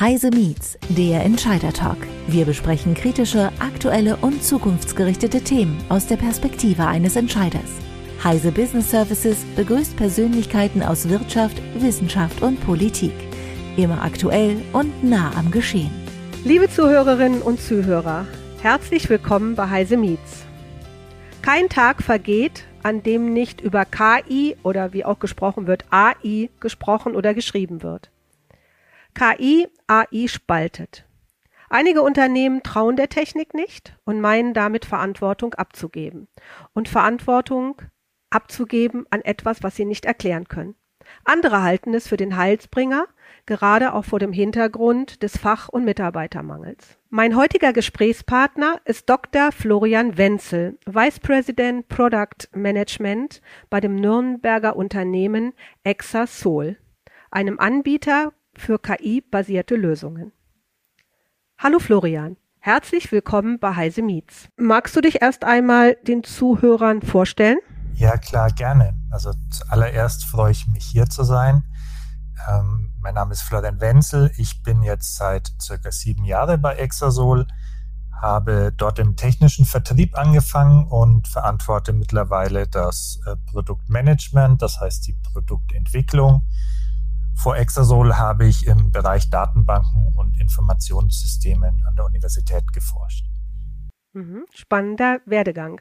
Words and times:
Heise 0.00 0.30
Meets, 0.30 0.78
der 0.90 1.24
Entscheider 1.24 1.72
Talk. 1.72 1.96
Wir 2.28 2.44
besprechen 2.44 2.94
kritische, 2.94 3.50
aktuelle 3.58 4.14
und 4.18 4.44
zukunftsgerichtete 4.44 5.42
Themen 5.42 5.76
aus 5.88 6.06
der 6.06 6.14
Perspektive 6.14 6.86
eines 6.86 7.16
Entscheiders. 7.16 7.68
Heise 8.22 8.52
Business 8.52 8.92
Services 8.92 9.38
begrüßt 9.56 9.96
Persönlichkeiten 9.96 10.84
aus 10.84 11.08
Wirtschaft, 11.08 11.60
Wissenschaft 11.80 12.42
und 12.42 12.60
Politik. 12.60 13.10
Immer 13.76 14.00
aktuell 14.04 14.58
und 14.72 15.02
nah 15.02 15.32
am 15.36 15.50
Geschehen. 15.50 15.90
Liebe 16.44 16.70
Zuhörerinnen 16.70 17.42
und 17.42 17.60
Zuhörer, 17.60 18.24
herzlich 18.62 19.10
willkommen 19.10 19.56
bei 19.56 19.68
Heise 19.68 19.96
Meets. 19.96 20.44
Kein 21.42 21.68
Tag 21.68 22.04
vergeht, 22.04 22.66
an 22.84 23.02
dem 23.02 23.32
nicht 23.32 23.60
über 23.60 23.84
KI 23.84 24.54
oder 24.62 24.92
wie 24.92 25.04
auch 25.04 25.18
gesprochen 25.18 25.66
wird, 25.66 25.86
AI 25.90 26.50
gesprochen 26.60 27.16
oder 27.16 27.34
geschrieben 27.34 27.82
wird. 27.82 28.10
KI 29.14 29.68
AI 29.86 30.28
spaltet. 30.28 31.04
Einige 31.70 32.02
Unternehmen 32.02 32.62
trauen 32.62 32.96
der 32.96 33.08
Technik 33.08 33.52
nicht 33.52 33.96
und 34.04 34.20
meinen 34.20 34.54
damit 34.54 34.84
Verantwortung 34.84 35.54
abzugeben. 35.54 36.28
Und 36.72 36.88
Verantwortung 36.88 37.82
abzugeben 38.30 39.06
an 39.10 39.20
etwas, 39.22 39.62
was 39.62 39.76
sie 39.76 39.84
nicht 39.84 40.06
erklären 40.06 40.48
können. 40.48 40.74
Andere 41.24 41.62
halten 41.62 41.94
es 41.94 42.08
für 42.08 42.16
den 42.16 42.36
Heilsbringer, 42.36 43.06
gerade 43.46 43.94
auch 43.94 44.04
vor 44.04 44.18
dem 44.18 44.32
Hintergrund 44.32 45.22
des 45.22 45.38
Fach- 45.38 45.68
und 45.68 45.84
Mitarbeitermangels. 45.84 46.98
Mein 47.10 47.36
heutiger 47.36 47.72
Gesprächspartner 47.72 48.80
ist 48.84 49.08
Dr. 49.08 49.52
Florian 49.52 50.18
Wenzel, 50.18 50.78
Vice 50.84 51.20
President 51.20 51.88
Product 51.88 52.48
Management 52.52 53.40
bei 53.70 53.80
dem 53.80 53.96
Nürnberger 53.96 54.76
Unternehmen 54.76 55.54
Exasol, 55.82 56.76
einem 57.30 57.58
Anbieter 57.58 58.32
für 58.58 58.78
KI-basierte 58.78 59.76
Lösungen. 59.76 60.32
Hallo 61.56 61.78
Florian, 61.78 62.36
herzlich 62.58 63.10
willkommen 63.10 63.58
bei 63.58 63.74
Heise 63.74 64.02
Meets. 64.02 64.48
Magst 64.56 64.94
du 64.94 65.00
dich 65.00 65.22
erst 65.22 65.44
einmal 65.44 65.96
den 66.06 66.22
Zuhörern 66.22 67.02
vorstellen? 67.02 67.58
Ja, 67.94 68.16
klar, 68.16 68.50
gerne. 68.50 68.94
Also 69.10 69.32
zuallererst 69.50 70.24
freue 70.24 70.52
ich 70.52 70.66
mich 70.68 70.84
hier 70.84 71.06
zu 71.06 71.24
sein. 71.24 71.64
Ähm, 72.48 72.92
mein 73.00 73.14
Name 73.14 73.32
ist 73.32 73.42
Florian 73.42 73.80
Wenzel. 73.80 74.30
Ich 74.36 74.62
bin 74.62 74.82
jetzt 74.82 75.16
seit 75.16 75.52
circa 75.60 75.90
sieben 75.90 76.24
Jahren 76.24 76.60
bei 76.60 76.76
Exasol, 76.76 77.46
habe 78.20 78.72
dort 78.76 78.98
im 78.98 79.16
technischen 79.16 79.64
Vertrieb 79.64 80.16
angefangen 80.16 80.86
und 80.86 81.26
verantworte 81.26 81.92
mittlerweile 81.92 82.68
das 82.68 83.20
äh, 83.26 83.34
Produktmanagement, 83.50 84.62
das 84.62 84.80
heißt 84.80 85.06
die 85.06 85.14
Produktentwicklung 85.32 86.46
vor 87.38 87.56
Exasol 87.56 88.16
habe 88.16 88.46
ich 88.46 88.66
im 88.66 88.90
Bereich 88.90 89.30
Datenbanken 89.30 90.12
und 90.16 90.40
Informationssystemen 90.40 91.82
an 91.86 91.94
der 91.94 92.04
Universität 92.04 92.72
geforscht. 92.72 93.26
Mhm, 94.12 94.44
spannender 94.52 95.20
Werdegang. 95.26 95.80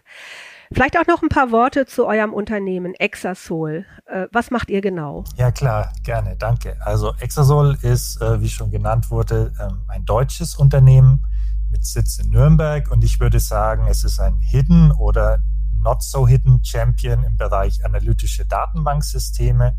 Vielleicht 0.72 0.98
auch 1.00 1.08
noch 1.08 1.24
ein 1.24 1.30
paar 1.30 1.52
Worte 1.52 1.86
zu 1.86 2.06
eurem 2.06 2.34
Unternehmen 2.34 2.94
Exasol. 2.94 3.86
Äh, 4.06 4.28
was 4.32 4.52
macht 4.52 4.70
ihr 4.70 4.82
genau? 4.82 5.24
Ja 5.36 5.52
klar, 5.52 5.94
gerne, 6.04 6.36
danke. 6.36 6.78
Also 6.82 7.16
Exasol 7.20 7.78
ist, 7.82 8.22
äh, 8.22 8.40
wie 8.42 8.50
schon 8.50 8.70
genannt 8.70 9.10
wurde, 9.10 9.54
ähm, 9.60 9.82
ein 9.88 10.06
deutsches 10.06 10.56
Unternehmen 10.56 11.26
mit 11.72 11.86
Sitz 11.86 12.20
in 12.20 12.30
Nürnberg 12.30 12.92
und 12.92 13.04
ich 13.04 13.20
würde 13.20 13.40
sagen, 13.40 13.88
es 13.88 14.04
ist 14.04 14.20
ein 14.20 14.38
Hidden 14.38 14.92
oder 14.92 15.40
Not 15.82 16.04
So 16.04 16.28
Hidden 16.28 16.64
Champion 16.64 17.24
im 17.24 17.38
Bereich 17.38 17.84
analytische 17.84 18.46
Datenbanksysteme. 18.46 19.78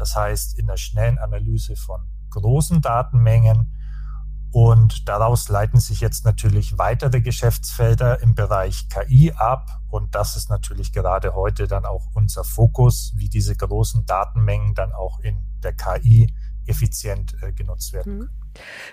Das 0.00 0.16
heißt, 0.16 0.58
in 0.58 0.66
der 0.66 0.78
schnellen 0.78 1.18
Analyse 1.18 1.76
von 1.76 2.00
großen 2.30 2.80
Datenmengen. 2.80 3.76
Und 4.50 5.06
daraus 5.10 5.50
leiten 5.50 5.78
sich 5.78 6.00
jetzt 6.00 6.24
natürlich 6.24 6.78
weitere 6.78 7.20
Geschäftsfelder 7.20 8.22
im 8.22 8.34
Bereich 8.34 8.88
KI 8.88 9.32
ab. 9.36 9.68
Und 9.90 10.14
das 10.14 10.36
ist 10.36 10.48
natürlich 10.48 10.94
gerade 10.94 11.34
heute 11.34 11.68
dann 11.68 11.84
auch 11.84 12.08
unser 12.14 12.44
Fokus, 12.44 13.12
wie 13.14 13.28
diese 13.28 13.54
großen 13.54 14.06
Datenmengen 14.06 14.74
dann 14.74 14.92
auch 14.92 15.20
in 15.20 15.46
der 15.62 15.74
KI 15.74 16.34
effizient 16.66 17.36
äh, 17.42 17.52
genutzt 17.52 17.92
werden. 17.92 18.20
Mhm. 18.20 18.30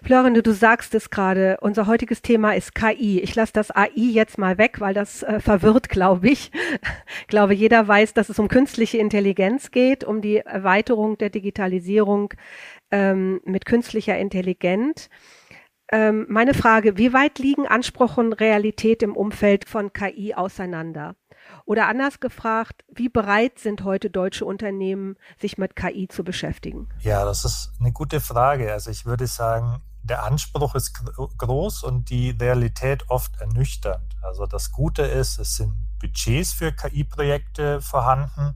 Florian, 0.03 0.33
du 0.33 0.51
sagst 0.51 0.93
es 0.95 1.09
gerade, 1.09 1.57
unser 1.61 1.87
heutiges 1.87 2.21
Thema 2.21 2.55
ist 2.55 2.75
KI. 2.75 3.19
Ich 3.19 3.35
lasse 3.35 3.53
das 3.53 3.71
AI 3.71 3.91
jetzt 3.95 4.37
mal 4.37 4.57
weg, 4.57 4.79
weil 4.79 4.93
das 4.93 5.23
äh, 5.23 5.39
verwirrt, 5.39 5.89
glaube 5.89 6.29
ich. 6.29 6.51
ich 7.21 7.27
glaube, 7.27 7.53
jeder 7.53 7.87
weiß, 7.87 8.13
dass 8.13 8.29
es 8.29 8.39
um 8.39 8.47
künstliche 8.47 8.97
Intelligenz 8.97 9.71
geht, 9.71 10.03
um 10.03 10.21
die 10.21 10.37
Erweiterung 10.37 11.17
der 11.17 11.29
Digitalisierung 11.29 12.33
ähm, 12.91 13.41
mit 13.45 13.65
künstlicher 13.65 14.17
Intelligenz. 14.17 15.09
Ähm, 15.91 16.25
meine 16.29 16.53
Frage, 16.53 16.97
wie 16.97 17.13
weit 17.13 17.39
liegen 17.39 17.65
Anspruch 17.65 18.17
und 18.17 18.33
Realität 18.33 19.01
im 19.03 19.15
Umfeld 19.15 19.67
von 19.67 19.93
KI 19.93 20.33
auseinander? 20.33 21.15
Oder 21.67 21.89
anders 21.89 22.21
gefragt, 22.21 22.85
wie 22.89 23.09
bereit 23.09 23.59
sind 23.59 23.83
heute 23.83 24.09
deutsche 24.09 24.45
Unternehmen, 24.45 25.17
sich 25.37 25.57
mit 25.57 25.75
KI 25.75 26.07
zu 26.07 26.23
beschäftigen? 26.23 26.87
Ja, 26.99 27.25
das 27.25 27.43
ist 27.43 27.73
eine 27.81 27.91
gute 27.91 28.21
Frage. 28.21 28.71
Also 28.71 28.89
ich 28.89 29.05
würde 29.05 29.27
sagen, 29.27 29.81
der 30.01 30.23
Anspruch 30.23 30.75
ist 30.75 30.93
groß 30.93 31.83
und 31.83 32.09
die 32.09 32.29
Realität 32.29 33.09
oft 33.09 33.41
ernüchternd. 33.41 34.15
Also 34.21 34.45
das 34.45 34.71
Gute 34.71 35.01
ist, 35.01 35.39
es 35.39 35.57
sind 35.57 35.73
Budgets 35.99 36.53
für 36.53 36.71
KI-Projekte 36.71 37.81
vorhanden, 37.81 38.55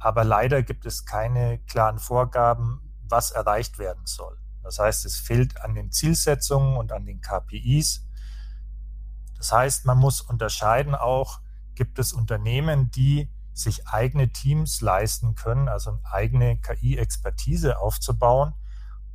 aber 0.00 0.24
leider 0.24 0.64
gibt 0.64 0.84
es 0.84 1.06
keine 1.06 1.60
klaren 1.68 2.00
Vorgaben, 2.00 2.92
was 3.08 3.30
erreicht 3.30 3.78
werden 3.78 4.04
soll. 4.04 4.36
Das 4.64 4.80
heißt, 4.80 5.06
es 5.06 5.14
fehlt 5.14 5.62
an 5.62 5.76
den 5.76 5.92
Zielsetzungen 5.92 6.76
und 6.76 6.90
an 6.90 7.06
den 7.06 7.20
KPIs. 7.20 8.04
Das 9.38 9.52
heißt, 9.52 9.86
man 9.86 9.98
muss 9.98 10.20
unterscheiden 10.20 10.96
auch, 10.96 11.41
gibt 11.74 11.98
es 11.98 12.12
Unternehmen, 12.12 12.90
die 12.90 13.30
sich 13.52 13.86
eigene 13.86 14.32
Teams 14.32 14.80
leisten 14.80 15.34
können, 15.34 15.68
also 15.68 15.98
eigene 16.04 16.58
KI-Expertise 16.58 17.78
aufzubauen? 17.78 18.54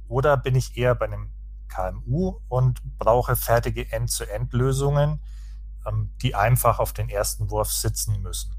Oder 0.08 0.38
bin 0.38 0.56
ich 0.56 0.78
eher 0.78 0.96
bei 0.96 1.06
einem 1.06 1.32
KMU 1.68 2.40
und 2.48 2.82
brauche 2.98 3.36
fertige 3.36 3.92
End-zu-End-Lösungen, 3.92 5.22
ähm, 5.86 6.14
die 6.22 6.36
einfach 6.36 6.80
auf 6.80 6.94
den 6.94 7.10
ersten 7.10 7.50
Wurf 7.50 7.72
sitzen 7.72 8.22
müssen? 8.22 8.56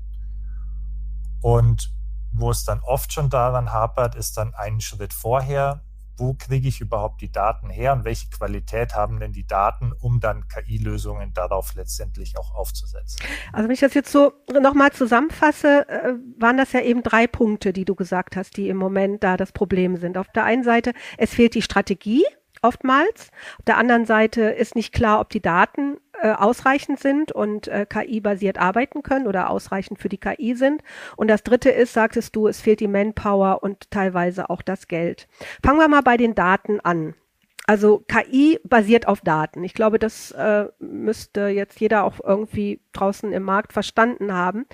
Und 1.40 1.94
wo 2.32 2.50
es 2.50 2.64
dann 2.64 2.80
oft 2.80 3.12
schon 3.12 3.30
daran 3.30 3.72
hapert, 3.72 4.14
ist 4.14 4.36
dann 4.36 4.54
einen 4.54 4.80
Schritt 4.80 5.14
vorher 5.14 5.82
wo 6.18 6.34
kriege 6.34 6.68
ich 6.68 6.80
überhaupt 6.80 7.20
die 7.20 7.30
Daten 7.30 7.70
her 7.70 7.92
und 7.92 8.04
welche 8.04 8.28
Qualität 8.28 8.94
haben 8.94 9.20
denn 9.20 9.32
die 9.32 9.46
Daten, 9.46 9.92
um 10.00 10.20
dann 10.20 10.46
KI-Lösungen 10.48 11.32
darauf 11.32 11.74
letztendlich 11.74 12.36
auch 12.38 12.54
aufzusetzen. 12.54 13.20
Also 13.52 13.68
wenn 13.68 13.74
ich 13.74 13.80
das 13.80 13.94
jetzt 13.94 14.12
so 14.12 14.32
nochmal 14.52 14.92
zusammenfasse, 14.92 15.88
äh, 15.88 16.14
waren 16.38 16.56
das 16.56 16.72
ja 16.72 16.80
eben 16.80 17.02
drei 17.02 17.26
Punkte, 17.26 17.72
die 17.72 17.84
du 17.84 17.94
gesagt 17.94 18.36
hast, 18.36 18.56
die 18.56 18.68
im 18.68 18.76
Moment 18.76 19.22
da 19.22 19.36
das 19.36 19.52
Problem 19.52 19.96
sind. 19.96 20.18
Auf 20.18 20.28
der 20.28 20.44
einen 20.44 20.64
Seite, 20.64 20.92
es 21.16 21.34
fehlt 21.34 21.54
die 21.54 21.62
Strategie 21.62 22.24
oftmals. 22.62 23.30
Auf 23.58 23.64
der 23.66 23.76
anderen 23.76 24.04
Seite 24.04 24.42
ist 24.42 24.74
nicht 24.74 24.92
klar, 24.92 25.20
ob 25.20 25.30
die 25.30 25.42
Daten 25.42 25.98
äh, 26.20 26.32
ausreichend 26.32 26.98
sind 27.00 27.32
und 27.32 27.68
äh, 27.68 27.86
KI-basiert 27.88 28.58
arbeiten 28.58 29.02
können 29.02 29.26
oder 29.26 29.50
ausreichend 29.50 30.00
für 30.00 30.08
die 30.08 30.18
KI 30.18 30.54
sind. 30.54 30.82
Und 31.16 31.28
das 31.28 31.42
dritte 31.42 31.70
ist, 31.70 31.92
sagtest 31.92 32.34
du, 32.34 32.48
es 32.48 32.60
fehlt 32.60 32.80
die 32.80 32.88
Manpower 32.88 33.62
und 33.62 33.90
teilweise 33.90 34.50
auch 34.50 34.62
das 34.62 34.88
Geld. 34.88 35.28
Fangen 35.64 35.78
wir 35.78 35.88
mal 35.88 36.02
bei 36.02 36.16
den 36.16 36.34
Daten 36.34 36.80
an. 36.80 37.14
Also 37.68 38.02
KI 38.08 38.58
basiert 38.64 39.06
auf 39.06 39.20
Daten. 39.20 39.62
Ich 39.62 39.74
glaube, 39.74 39.98
das 39.98 40.30
äh, 40.30 40.68
müsste 40.78 41.48
jetzt 41.48 41.78
jeder 41.80 42.04
auch 42.04 42.14
irgendwie 42.24 42.80
draußen 42.94 43.30
im 43.30 43.42
Markt 43.42 43.74
verstanden 43.74 44.32
haben. 44.32 44.64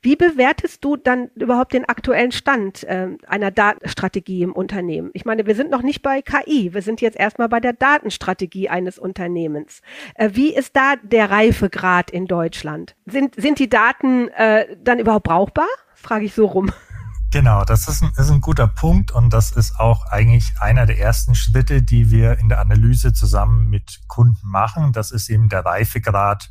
Wie 0.00 0.14
bewertest 0.14 0.84
du 0.84 0.96
dann 0.96 1.28
überhaupt 1.34 1.72
den 1.72 1.86
aktuellen 1.86 2.30
Stand 2.30 2.84
äh, 2.84 3.08
einer 3.26 3.50
Datenstrategie 3.50 4.42
im 4.42 4.52
Unternehmen? 4.52 5.10
Ich 5.12 5.24
meine, 5.24 5.44
wir 5.44 5.56
sind 5.56 5.72
noch 5.72 5.82
nicht 5.82 6.02
bei 6.02 6.22
KI. 6.22 6.72
Wir 6.72 6.82
sind 6.82 7.00
jetzt 7.00 7.18
erstmal 7.18 7.48
bei 7.48 7.58
der 7.58 7.72
Datenstrategie 7.72 8.68
eines 8.68 9.00
Unternehmens. 9.00 9.82
Äh, 10.14 10.30
wie 10.34 10.54
ist 10.54 10.76
da 10.76 10.94
der 11.02 11.32
Reifegrad 11.32 12.12
in 12.12 12.26
Deutschland? 12.26 12.94
Sind, 13.06 13.34
sind 13.34 13.58
die 13.58 13.68
Daten 13.68 14.28
äh, 14.28 14.76
dann 14.84 15.00
überhaupt 15.00 15.26
brauchbar? 15.26 15.66
Frage 15.94 16.26
ich 16.26 16.34
so 16.34 16.46
rum. 16.46 16.70
Genau, 17.36 17.66
das 17.66 17.86
ist 17.86 18.02
ein, 18.02 18.12
ist 18.16 18.30
ein 18.30 18.40
guter 18.40 18.66
Punkt 18.66 19.10
und 19.10 19.30
das 19.30 19.52
ist 19.52 19.78
auch 19.78 20.06
eigentlich 20.06 20.54
einer 20.58 20.86
der 20.86 20.98
ersten 20.98 21.34
Schritte, 21.34 21.82
die 21.82 22.10
wir 22.10 22.38
in 22.38 22.48
der 22.48 22.60
Analyse 22.60 23.12
zusammen 23.12 23.68
mit 23.68 24.00
Kunden 24.06 24.48
machen. 24.48 24.94
Das 24.94 25.10
ist 25.10 25.28
eben 25.28 25.50
der 25.50 25.62
Reifegrad 25.62 26.50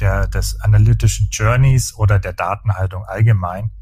der, 0.00 0.26
des 0.26 0.58
analytischen 0.62 1.28
Journeys 1.30 1.94
oder 1.94 2.18
der 2.18 2.32
Datenhaltung 2.32 3.04
allgemein. 3.04 3.72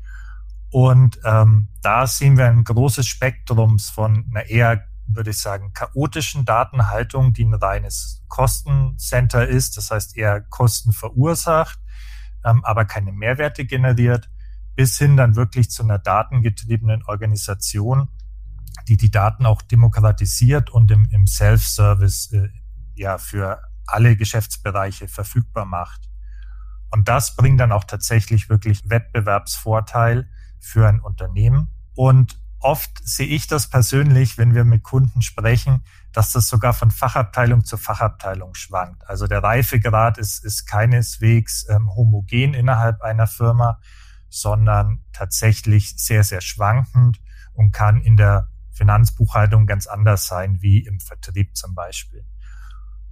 Und 0.70 1.20
ähm, 1.22 1.68
da 1.82 2.04
sehen 2.08 2.36
wir 2.36 2.48
ein 2.48 2.64
großes 2.64 3.06
Spektrum 3.06 3.78
von 3.78 4.26
einer 4.28 4.46
eher, 4.46 4.88
würde 5.06 5.30
ich 5.30 5.38
sagen, 5.38 5.72
chaotischen 5.72 6.44
Datenhaltung, 6.44 7.32
die 7.32 7.44
ein 7.44 7.54
reines 7.54 8.24
Kostencenter 8.26 9.46
ist, 9.46 9.76
das 9.76 9.92
heißt 9.92 10.16
eher 10.16 10.40
Kosten 10.40 10.92
verursacht, 10.92 11.78
ähm, 12.44 12.64
aber 12.64 12.86
keine 12.86 13.12
Mehrwerte 13.12 13.64
generiert 13.64 14.28
bis 14.76 14.98
hin 14.98 15.16
dann 15.16 15.36
wirklich 15.36 15.70
zu 15.70 15.82
einer 15.82 15.98
datengetriebenen 15.98 17.04
Organisation, 17.04 18.08
die 18.88 18.96
die 18.96 19.10
Daten 19.10 19.46
auch 19.46 19.62
demokratisiert 19.62 20.70
und 20.70 20.90
im, 20.90 21.08
im 21.10 21.26
Self-Service 21.26 22.32
äh, 22.32 22.48
ja 22.94 23.18
für 23.18 23.60
alle 23.86 24.16
Geschäftsbereiche 24.16 25.08
verfügbar 25.08 25.64
macht. 25.64 26.08
Und 26.90 27.08
das 27.08 27.36
bringt 27.36 27.60
dann 27.60 27.72
auch 27.72 27.84
tatsächlich 27.84 28.48
wirklich 28.48 28.88
Wettbewerbsvorteil 28.88 30.28
für 30.60 30.88
ein 30.88 31.00
Unternehmen. 31.00 31.68
Und 31.94 32.38
oft 32.60 32.90
sehe 33.06 33.26
ich 33.26 33.46
das 33.46 33.68
persönlich, 33.68 34.38
wenn 34.38 34.54
wir 34.54 34.64
mit 34.64 34.82
Kunden 34.82 35.20
sprechen, 35.20 35.84
dass 36.12 36.32
das 36.32 36.48
sogar 36.48 36.72
von 36.72 36.90
Fachabteilung 36.90 37.64
zu 37.64 37.76
Fachabteilung 37.76 38.54
schwankt. 38.54 39.06
Also 39.08 39.26
der 39.26 39.42
Reifegrad 39.42 40.18
ist, 40.18 40.44
ist 40.44 40.66
keineswegs 40.66 41.66
ähm, 41.68 41.94
homogen 41.94 42.54
innerhalb 42.54 43.02
einer 43.02 43.26
Firma, 43.26 43.80
sondern 44.34 45.04
tatsächlich 45.12 45.94
sehr, 45.96 46.24
sehr 46.24 46.40
schwankend 46.40 47.20
und 47.52 47.72
kann 47.72 48.00
in 48.00 48.16
der 48.16 48.50
Finanzbuchhaltung 48.72 49.66
ganz 49.66 49.86
anders 49.86 50.26
sein 50.26 50.60
wie 50.60 50.80
im 50.80 51.00
Vertrieb 51.00 51.56
zum 51.56 51.74
Beispiel. 51.74 52.24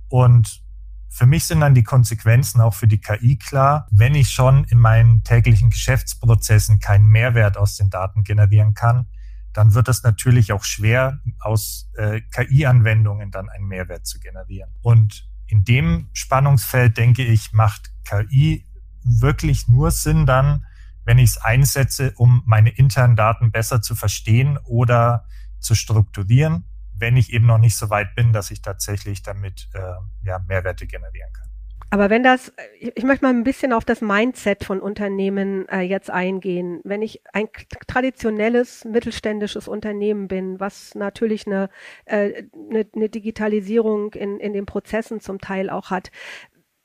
Und 0.08 0.62
für 1.08 1.26
mich 1.26 1.44
sind 1.44 1.60
dann 1.60 1.74
die 1.74 1.84
Konsequenzen 1.84 2.60
auch 2.60 2.74
für 2.74 2.88
die 2.88 3.00
KI 3.00 3.36
klar. 3.36 3.86
Wenn 3.90 4.14
ich 4.14 4.30
schon 4.30 4.64
in 4.64 4.78
meinen 4.78 5.22
täglichen 5.24 5.70
Geschäftsprozessen 5.70 6.80
keinen 6.80 7.06
Mehrwert 7.06 7.56
aus 7.56 7.76
den 7.76 7.90
Daten 7.90 8.24
generieren 8.24 8.74
kann, 8.74 9.08
dann 9.52 9.74
wird 9.74 9.88
es 9.88 10.02
natürlich 10.02 10.52
auch 10.52 10.64
schwer, 10.64 11.20
aus 11.38 11.90
äh, 11.96 12.22
KI-Anwendungen 12.22 13.30
dann 13.30 13.50
einen 13.50 13.66
Mehrwert 13.66 14.06
zu 14.06 14.18
generieren. 14.20 14.70
Und 14.80 15.28
in 15.46 15.64
dem 15.64 16.08
Spannungsfeld, 16.14 16.96
denke 16.96 17.24
ich, 17.24 17.52
macht 17.52 17.92
KI 18.04 18.66
wirklich 19.04 19.68
nur 19.68 19.90
Sinn 19.90 20.24
dann, 20.24 20.64
wenn 21.04 21.18
ich 21.18 21.30
es 21.30 21.38
einsetze, 21.38 22.12
um 22.16 22.42
meine 22.46 22.70
internen 22.70 23.16
Daten 23.16 23.50
besser 23.50 23.82
zu 23.82 23.94
verstehen 23.94 24.58
oder 24.64 25.26
zu 25.58 25.74
strukturieren, 25.74 26.64
wenn 26.94 27.16
ich 27.16 27.32
eben 27.32 27.46
noch 27.46 27.58
nicht 27.58 27.76
so 27.76 27.90
weit 27.90 28.14
bin, 28.14 28.32
dass 28.32 28.50
ich 28.50 28.62
tatsächlich 28.62 29.22
damit 29.22 29.68
äh, 29.74 29.80
ja, 30.24 30.38
Mehrwerte 30.48 30.86
generieren 30.86 31.32
kann. 31.32 31.52
Aber 31.92 32.08
wenn 32.08 32.22
das, 32.22 32.50
ich 32.80 33.04
möchte 33.04 33.26
mal 33.26 33.34
ein 33.34 33.44
bisschen 33.44 33.74
auf 33.74 33.84
das 33.84 34.00
Mindset 34.00 34.64
von 34.64 34.80
Unternehmen 34.80 35.68
äh, 35.68 35.80
jetzt 35.80 36.08
eingehen. 36.08 36.80
Wenn 36.84 37.02
ich 37.02 37.20
ein 37.34 37.48
traditionelles 37.86 38.86
mittelständisches 38.86 39.68
Unternehmen 39.68 40.26
bin, 40.26 40.58
was 40.58 40.94
natürlich 40.94 41.46
eine, 41.46 41.68
äh, 42.06 42.44
eine, 42.70 42.86
eine 42.96 43.10
Digitalisierung 43.10 44.14
in, 44.14 44.40
in 44.40 44.54
den 44.54 44.64
Prozessen 44.64 45.20
zum 45.20 45.38
Teil 45.38 45.68
auch 45.68 45.90
hat, 45.90 46.10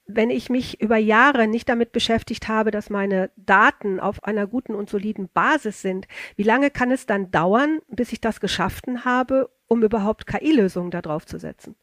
wenn 0.08 0.30
ich 0.30 0.50
mich 0.50 0.82
über 0.82 0.98
Jahre 0.98 1.48
nicht 1.48 1.68
damit 1.68 1.92
beschäftigt 1.92 2.48
habe, 2.48 2.72
dass 2.72 2.90
meine 2.90 3.30
Daten 3.36 4.00
auf 4.00 4.24
einer 4.24 4.48
guten 4.48 4.74
und 4.74 4.90
soliden 4.90 5.30
Basis 5.34 5.82
sind, 5.82 6.08
wie 6.36 6.44
lange 6.44 6.72
kann 6.72 6.92
es 6.92 7.06
dann 7.06 7.30
dauern, 7.30 7.80
bis 7.90 8.14
ich 8.14 8.22
das 8.22 8.40
geschaffen 8.40 9.04
habe, 9.06 9.50
um 9.68 9.84
überhaupt 9.84 10.26
KI-Lösungen 10.26 10.92
darauf 10.92 11.26
zu 11.26 11.40
setzen? 11.40 11.76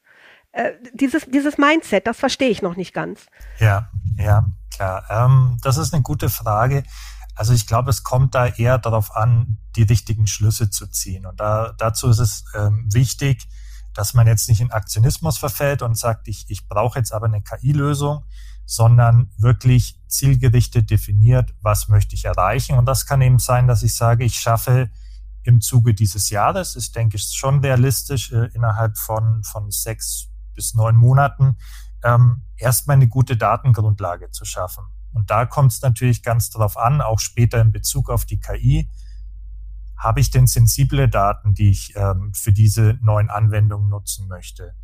Äh, 0.52 0.72
dieses, 0.92 1.26
dieses 1.26 1.58
Mindset, 1.58 2.06
das 2.06 2.18
verstehe 2.18 2.48
ich 2.48 2.62
noch 2.62 2.76
nicht 2.76 2.94
ganz. 2.94 3.26
Ja, 3.58 3.90
ja, 4.16 4.46
klar. 4.70 5.04
Ähm, 5.10 5.58
das 5.62 5.76
ist 5.76 5.92
eine 5.92 6.02
gute 6.02 6.30
Frage. 6.30 6.84
Also 7.34 7.52
ich 7.52 7.66
glaube, 7.66 7.90
es 7.90 8.04
kommt 8.04 8.34
da 8.34 8.46
eher 8.46 8.78
darauf 8.78 9.14
an, 9.16 9.58
die 9.76 9.82
richtigen 9.82 10.26
Schlüsse 10.26 10.70
zu 10.70 10.86
ziehen. 10.86 11.26
Und 11.26 11.40
da, 11.40 11.74
dazu 11.76 12.08
ist 12.08 12.20
es 12.20 12.44
ähm, 12.54 12.88
wichtig, 12.92 13.48
dass 13.94 14.14
man 14.14 14.26
jetzt 14.26 14.48
nicht 14.48 14.60
in 14.60 14.70
Aktionismus 14.70 15.38
verfällt 15.38 15.82
und 15.82 15.96
sagt, 15.96 16.28
ich, 16.28 16.46
ich 16.48 16.68
brauche 16.68 16.98
jetzt 16.98 17.12
aber 17.12 17.26
eine 17.26 17.42
KI-Lösung, 17.42 18.24
sondern 18.66 19.30
wirklich 19.38 20.00
zielgerichtet 20.06 20.90
definiert, 20.90 21.54
was 21.60 21.88
möchte 21.88 22.14
ich 22.14 22.24
erreichen. 22.24 22.78
Und 22.78 22.86
das 22.86 23.06
kann 23.06 23.22
eben 23.22 23.38
sein, 23.38 23.66
dass 23.66 23.82
ich 23.82 23.94
sage, 23.94 24.24
ich 24.24 24.36
schaffe 24.36 24.90
im 25.42 25.60
Zuge 25.60 25.94
dieses 25.94 26.30
Jahres, 26.30 26.74
ist, 26.74 26.96
denke 26.96 27.16
ich, 27.16 27.24
schon 27.24 27.60
realistisch, 27.60 28.32
äh, 28.32 28.48
innerhalb 28.54 28.96
von, 28.96 29.42
von 29.44 29.70
sechs 29.70 30.28
bis 30.54 30.74
neun 30.74 30.96
Monaten 30.96 31.56
ähm, 32.02 32.42
erstmal 32.56 32.96
eine 32.96 33.08
gute 33.08 33.36
Datengrundlage 33.36 34.30
zu 34.30 34.44
schaffen. 34.44 34.84
Und 35.12 35.30
da 35.30 35.46
kommt 35.46 35.72
es 35.72 35.82
natürlich 35.82 36.22
ganz 36.22 36.50
darauf 36.50 36.76
an, 36.76 37.00
auch 37.00 37.18
später 37.20 37.60
in 37.60 37.72
Bezug 37.72 38.10
auf 38.10 38.24
die 38.24 38.40
KI, 38.40 38.90
habe 39.96 40.20
ich 40.20 40.30
denn 40.30 40.46
sensible 40.46 41.08
Daten, 41.08 41.54
die 41.54 41.70
ich 41.70 41.94
ähm, 41.96 42.32
für 42.34 42.52
diese 42.52 42.98
neuen 43.02 43.30
Anwendungen 43.30 43.88
nutzen 43.88 44.28
möchte? 44.28 44.74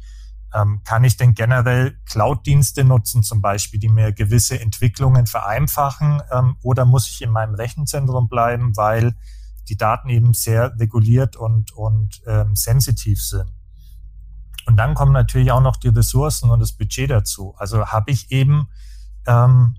Ähm, 0.52 0.82
kann 0.84 1.04
ich 1.04 1.16
denn 1.16 1.34
generell 1.34 1.98
Cloud-Dienste 2.06 2.84
nutzen, 2.84 3.22
zum 3.22 3.40
Beispiel, 3.40 3.78
die 3.78 3.88
mir 3.88 4.12
gewisse 4.12 4.60
Entwicklungen 4.60 5.26
vereinfachen? 5.26 6.22
Ähm, 6.32 6.56
oder 6.62 6.84
muss 6.84 7.08
ich 7.08 7.22
in 7.22 7.30
meinem 7.30 7.54
Rechenzentrum 7.54 8.28
bleiben, 8.28 8.76
weil 8.76 9.14
die 9.68 9.76
Daten 9.76 10.08
eben 10.08 10.34
sehr 10.34 10.76
reguliert 10.78 11.36
und, 11.36 11.72
und 11.72 12.22
ähm, 12.26 12.56
sensitiv 12.56 13.22
sind? 13.22 13.52
Und 14.66 14.76
dann 14.76 14.94
kommen 14.94 15.12
natürlich 15.12 15.52
auch 15.52 15.62
noch 15.62 15.76
die 15.76 15.88
Ressourcen 15.88 16.50
und 16.50 16.60
das 16.60 16.72
Budget 16.72 17.10
dazu. 17.10 17.54
Also 17.56 17.86
habe 17.86 18.10
ich 18.10 18.30
eben 18.30 18.68
ähm, 19.26 19.76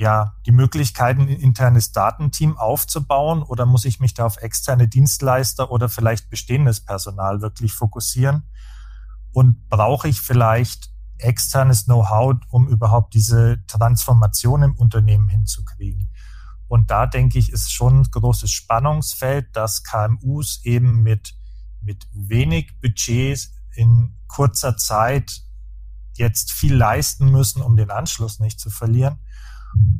ja 0.00 0.34
die 0.46 0.50
Möglichkeiten, 0.50 1.22
ein 1.22 1.28
internes 1.28 1.92
Datenteam 1.92 2.56
aufzubauen 2.56 3.42
oder 3.42 3.66
muss 3.66 3.84
ich 3.84 4.00
mich 4.00 4.14
da 4.14 4.24
auf 4.24 4.38
externe 4.38 4.88
Dienstleister 4.88 5.70
oder 5.70 5.90
vielleicht 5.90 6.30
bestehendes 6.30 6.80
Personal 6.80 7.42
wirklich 7.42 7.74
fokussieren? 7.74 8.50
Und 9.32 9.68
brauche 9.68 10.08
ich 10.08 10.20
vielleicht 10.20 10.90
externes 11.18 11.84
Know-how, 11.84 12.36
um 12.48 12.66
überhaupt 12.66 13.12
diese 13.12 13.62
Transformation 13.66 14.62
im 14.62 14.74
Unternehmen 14.74 15.28
hinzukriegen? 15.28 16.10
Und 16.66 16.90
da 16.90 17.06
denke 17.06 17.38
ich, 17.38 17.52
ist 17.52 17.70
schon 17.70 18.00
ein 18.00 18.10
großes 18.10 18.50
Spannungsfeld, 18.50 19.54
dass 19.54 19.84
KMUs 19.84 20.64
eben 20.64 21.02
mit, 21.02 21.34
mit 21.82 22.08
wenig 22.12 22.80
Budgets 22.80 23.52
in 23.74 24.16
kurzer 24.28 24.78
Zeit 24.78 25.42
jetzt 26.14 26.52
viel 26.52 26.74
leisten 26.74 27.30
müssen, 27.30 27.60
um 27.60 27.76
den 27.76 27.90
Anschluss 27.90 28.40
nicht 28.40 28.58
zu 28.60 28.70
verlieren. 28.70 29.18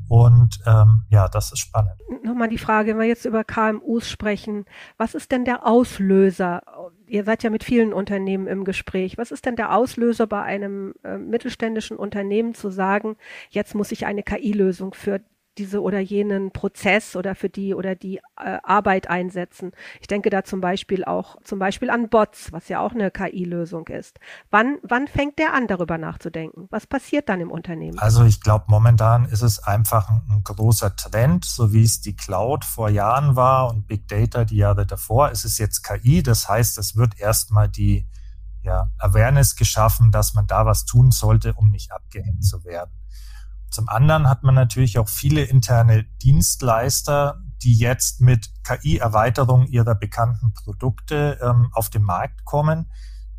Und 0.08 0.58
ähm, 0.66 1.02
ja, 1.08 1.28
das 1.28 1.52
ist 1.52 1.60
spannend. 1.60 1.92
Nochmal 2.24 2.48
die 2.48 2.58
Frage, 2.58 2.90
wenn 2.90 3.00
wir 3.00 3.06
jetzt 3.06 3.24
über 3.24 3.44
KMUs 3.44 4.08
sprechen, 4.08 4.64
was 4.96 5.14
ist 5.14 5.30
denn 5.30 5.44
der 5.44 5.66
Auslöser? 5.66 6.62
Ihr 7.06 7.24
seid 7.24 7.42
ja 7.42 7.50
mit 7.50 7.62
vielen 7.62 7.92
Unternehmen 7.92 8.46
im 8.46 8.64
Gespräch. 8.64 9.18
Was 9.18 9.30
ist 9.30 9.46
denn 9.46 9.56
der 9.56 9.74
Auslöser 9.74 10.26
bei 10.26 10.42
einem 10.42 10.94
äh, 11.04 11.16
mittelständischen 11.16 11.96
Unternehmen 11.96 12.54
zu 12.54 12.70
sagen, 12.70 13.16
jetzt 13.50 13.74
muss 13.74 13.92
ich 13.92 14.06
eine 14.06 14.22
KI-Lösung 14.22 14.94
für 14.94 15.20
diese 15.60 15.82
oder 15.82 16.00
jenen 16.00 16.52
Prozess 16.52 17.16
oder 17.16 17.34
für 17.34 17.50
die 17.50 17.74
oder 17.74 17.94
die 17.94 18.16
äh, 18.38 18.58
Arbeit 18.62 19.10
einsetzen. 19.10 19.72
Ich 20.00 20.06
denke 20.06 20.30
da 20.30 20.42
zum 20.42 20.62
Beispiel 20.62 21.04
auch 21.04 21.36
zum 21.44 21.58
Beispiel 21.58 21.90
an 21.90 22.08
Bots, 22.08 22.50
was 22.50 22.68
ja 22.68 22.80
auch 22.80 22.92
eine 22.92 23.10
KI-Lösung 23.10 23.86
ist. 23.88 24.18
Wann, 24.50 24.78
wann 24.82 25.06
fängt 25.06 25.38
der 25.38 25.52
an, 25.52 25.66
darüber 25.66 25.98
nachzudenken? 25.98 26.66
Was 26.70 26.86
passiert 26.86 27.28
dann 27.28 27.40
im 27.40 27.50
Unternehmen? 27.50 27.98
Also 27.98 28.24
ich 28.24 28.40
glaube, 28.40 28.64
momentan 28.68 29.26
ist 29.26 29.42
es 29.42 29.62
einfach 29.62 30.08
ein, 30.08 30.22
ein, 30.30 30.44
großer 30.44 30.96
Trend, 30.96 31.44
so 31.44 31.74
wie 31.74 31.84
es 31.84 32.00
die 32.00 32.16
Cloud 32.16 32.64
vor 32.64 32.88
Jahren 32.88 33.36
war 33.36 33.68
und 33.68 33.86
Big 33.86 34.08
Data 34.08 34.46
die 34.46 34.56
Jahre 34.56 34.86
davor. 34.86 35.30
ist 35.30 35.44
Es 35.44 35.58
jetzt 35.58 35.82
KI, 35.82 36.22
das 36.22 36.48
heißt, 36.48 36.78
es 36.78 36.96
wird 36.96 37.20
erstmal 37.20 37.68
die 37.68 38.06
ja, 38.62 38.90
Awareness 38.98 39.56
geschaffen, 39.56 40.10
dass 40.10 40.32
man 40.32 40.46
da 40.46 40.64
was 40.64 40.86
tun 40.86 41.10
sollte, 41.10 41.52
um 41.52 41.70
nicht 41.70 41.92
abgehängt 41.92 42.44
zu 42.44 42.64
werden. 42.64 42.92
Zum 43.70 43.88
anderen 43.88 44.28
hat 44.28 44.42
man 44.42 44.54
natürlich 44.54 44.98
auch 44.98 45.08
viele 45.08 45.44
interne 45.44 46.04
Dienstleister, 46.22 47.40
die 47.62 47.76
jetzt 47.76 48.20
mit 48.20 48.50
KI-Erweiterung 48.64 49.66
ihrer 49.66 49.94
bekannten 49.94 50.52
Produkte 50.54 51.38
ähm, 51.40 51.70
auf 51.72 51.88
den 51.88 52.02
Markt 52.02 52.44
kommen. 52.44 52.90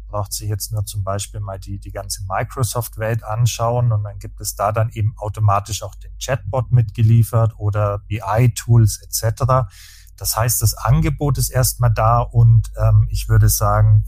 Braucht 0.08 0.34
sich 0.34 0.48
jetzt 0.48 0.72
nur 0.72 0.86
zum 0.86 1.04
Beispiel 1.04 1.40
mal 1.40 1.60
die, 1.60 1.80
die 1.80 1.92
ganze 1.92 2.24
Microsoft-Welt 2.28 3.24
anschauen 3.24 3.92
und 3.92 4.04
dann 4.04 4.20
gibt 4.20 4.40
es 4.40 4.56
da 4.56 4.72
dann 4.72 4.90
eben 4.90 5.14
automatisch 5.18 5.84
auch 5.84 5.96
den 5.96 6.12
Chatbot 6.18 6.72
mitgeliefert 6.72 7.54
oder 7.58 8.00
BI-Tools 8.00 9.02
etc. 9.02 9.70
Das 10.18 10.38
heißt, 10.38 10.62
das 10.62 10.76
Angebot 10.76 11.38
ist 11.38 11.50
erstmal 11.50 11.92
da 11.94 12.20
und 12.20 12.72
ähm, 12.78 13.08
ich 13.10 13.28
würde 13.28 13.50
sagen, 13.50 14.06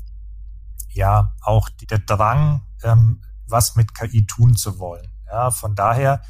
ja, 0.90 1.34
auch 1.42 1.70
der 1.70 2.00
Drang, 2.00 2.62
ähm, 2.84 3.24
was 3.48 3.76
mit 3.76 3.94
KI 3.96 4.26
tun 4.26 4.56
zu 4.56 4.80
wollen. 4.80 5.13
Ja, 5.34 5.50
von 5.50 5.74
daher 5.74 6.22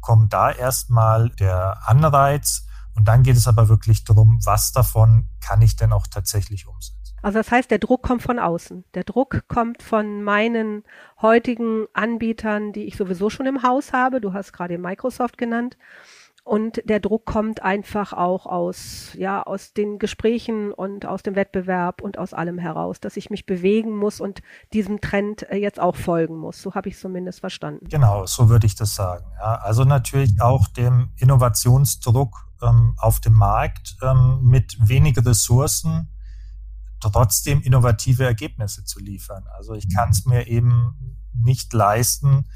kommt 0.00 0.32
da 0.32 0.50
erstmal 0.50 1.30
der 1.30 1.78
Anreiz 1.86 2.66
und 2.96 3.06
dann 3.06 3.22
geht 3.22 3.36
es 3.36 3.46
aber 3.46 3.68
wirklich 3.68 4.02
darum, 4.02 4.40
was 4.44 4.72
davon 4.72 5.28
kann 5.40 5.62
ich 5.62 5.76
denn 5.76 5.92
auch 5.92 6.08
tatsächlich 6.08 6.66
umsetzen. 6.66 7.16
Also 7.22 7.38
das 7.38 7.52
heißt, 7.52 7.70
der 7.70 7.78
Druck 7.78 8.02
kommt 8.02 8.22
von 8.22 8.40
außen. 8.40 8.84
Der 8.94 9.04
Druck 9.04 9.46
kommt 9.46 9.84
von 9.84 10.24
meinen 10.24 10.82
heutigen 11.22 11.86
Anbietern, 11.92 12.72
die 12.72 12.86
ich 12.86 12.96
sowieso 12.96 13.30
schon 13.30 13.46
im 13.46 13.62
Haus 13.62 13.92
habe. 13.92 14.20
Du 14.20 14.32
hast 14.32 14.52
gerade 14.52 14.76
Microsoft 14.76 15.38
genannt. 15.38 15.76
Und 16.48 16.80
der 16.86 16.98
Druck 16.98 17.26
kommt 17.26 17.62
einfach 17.62 18.14
auch 18.14 18.46
aus, 18.46 19.12
ja, 19.18 19.42
aus 19.42 19.74
den 19.74 19.98
Gesprächen 19.98 20.72
und 20.72 21.04
aus 21.04 21.22
dem 21.22 21.34
Wettbewerb 21.34 22.00
und 22.00 22.16
aus 22.16 22.32
allem 22.32 22.56
heraus, 22.56 23.00
dass 23.00 23.18
ich 23.18 23.28
mich 23.28 23.44
bewegen 23.44 23.94
muss 23.94 24.18
und 24.18 24.40
diesem 24.72 25.02
Trend 25.02 25.42
äh, 25.50 25.56
jetzt 25.56 25.78
auch 25.78 25.94
folgen 25.94 26.38
muss. 26.38 26.62
So 26.62 26.74
habe 26.74 26.88
ich 26.88 26.94
es 26.94 27.02
zumindest 27.02 27.40
verstanden. 27.40 27.86
Genau, 27.90 28.24
so 28.24 28.48
würde 28.48 28.66
ich 28.66 28.74
das 28.74 28.94
sagen. 28.94 29.26
Ja, 29.38 29.56
also 29.56 29.84
natürlich 29.84 30.40
auch 30.40 30.68
dem 30.68 31.12
Innovationsdruck 31.18 32.48
ähm, 32.62 32.94
auf 32.96 33.20
dem 33.20 33.34
Markt 33.34 33.98
ähm, 34.00 34.38
mit 34.42 34.74
wenig 34.80 35.18
Ressourcen 35.18 36.14
trotzdem 37.00 37.60
innovative 37.60 38.24
Ergebnisse 38.24 38.86
zu 38.86 39.00
liefern. 39.00 39.44
Also 39.54 39.74
ich 39.74 39.94
kann 39.94 40.08
es 40.08 40.24
mir 40.24 40.46
eben 40.46 41.18
nicht 41.34 41.74
leisten, 41.74 42.46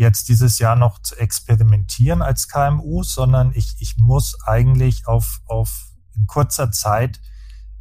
jetzt 0.00 0.30
dieses 0.30 0.58
Jahr 0.58 0.76
noch 0.76 0.98
zu 1.02 1.14
experimentieren 1.16 2.22
als 2.22 2.48
KMU, 2.48 3.02
sondern 3.02 3.52
ich, 3.54 3.76
ich 3.80 3.96
muss 3.98 4.38
eigentlich 4.46 5.06
auf, 5.06 5.40
auf 5.44 5.90
in 6.16 6.26
kurzer 6.26 6.70
Zeit 6.70 7.20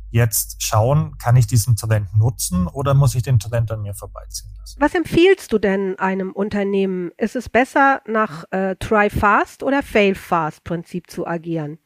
jetzt 0.09 0.61
schauen, 0.61 1.17
kann 1.17 1.38
ich 1.38 1.47
diesen 1.47 1.77
Trend 1.77 2.13
nutzen 2.17 2.67
oder 2.67 2.93
muss 2.93 3.15
ich 3.15 3.23
den 3.23 3.39
Trend 3.39 3.71
an 3.71 3.83
mir 3.83 3.93
vorbeiziehen 3.93 4.51
lassen? 4.59 4.81
Was 4.81 4.95
empfiehlst 4.95 5.53
du 5.53 5.59
denn 5.59 5.97
einem 5.97 6.33
Unternehmen? 6.33 7.11
Ist 7.15 7.38
es 7.38 7.47
besser, 7.47 8.01
nach 8.05 8.43
äh, 8.51 8.75
Try 8.75 9.09
Fast 9.09 9.63
oder 9.63 9.81
Fail 9.81 10.13
Fast 10.13 10.65
Prinzip 10.65 11.09
zu 11.09 11.25
agieren? 11.25 11.77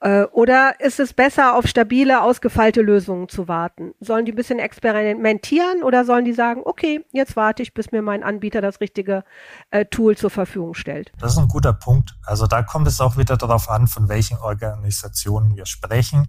Äh, 0.00 0.24
oder 0.32 0.80
ist 0.80 0.98
es 0.98 1.12
besser, 1.12 1.56
auf 1.56 1.66
stabile, 1.66 2.22
ausgefeilte 2.22 2.80
Lösungen 2.80 3.28
zu 3.28 3.48
warten? 3.48 3.92
Sollen 4.00 4.24
die 4.24 4.32
ein 4.32 4.36
bisschen 4.36 4.58
experimentieren 4.58 5.82
oder 5.82 6.06
sollen 6.06 6.24
die 6.24 6.32
sagen, 6.32 6.62
okay, 6.64 7.04
jetzt 7.12 7.36
warte 7.36 7.62
ich, 7.62 7.74
bis 7.74 7.92
mir 7.92 8.00
mein 8.00 8.22
Anbieter 8.22 8.62
das 8.62 8.80
richtige 8.80 9.24
äh, 9.70 9.84
Tool 9.84 10.16
zur 10.16 10.30
Verfügung 10.30 10.74
stellt? 10.74 11.12
Das 11.18 11.32
ist 11.32 11.38
ein 11.38 11.48
guter 11.48 11.74
Punkt. 11.74 12.16
Also 12.24 12.46
da 12.46 12.62
kommt 12.62 12.88
es 12.88 13.00
auch 13.00 13.18
wieder 13.18 13.36
darauf 13.36 13.68
an, 13.68 13.86
von 13.86 14.08
welchen 14.08 14.38
Organisationen 14.38 15.54
wir 15.56 15.66
sprechen. 15.66 16.28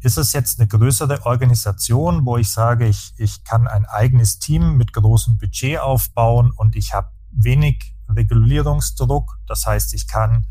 Ist 0.00 0.16
es 0.16 0.32
jetzt 0.32 0.60
eine 0.60 0.68
größere 0.68 1.26
Organisation, 1.26 2.24
wo 2.24 2.36
ich 2.36 2.52
sage, 2.52 2.86
ich, 2.86 3.12
ich 3.16 3.42
kann 3.42 3.66
ein 3.66 3.86
eigenes 3.86 4.38
Team 4.38 4.76
mit 4.76 4.92
großem 4.92 5.38
Budget 5.38 5.80
aufbauen 5.80 6.52
und 6.54 6.76
ich 6.76 6.94
habe 6.94 7.08
wenig 7.32 7.96
Regulierungsdruck. 8.08 9.38
Das 9.48 9.66
heißt, 9.66 9.94
ich 9.94 10.06
kann 10.06 10.46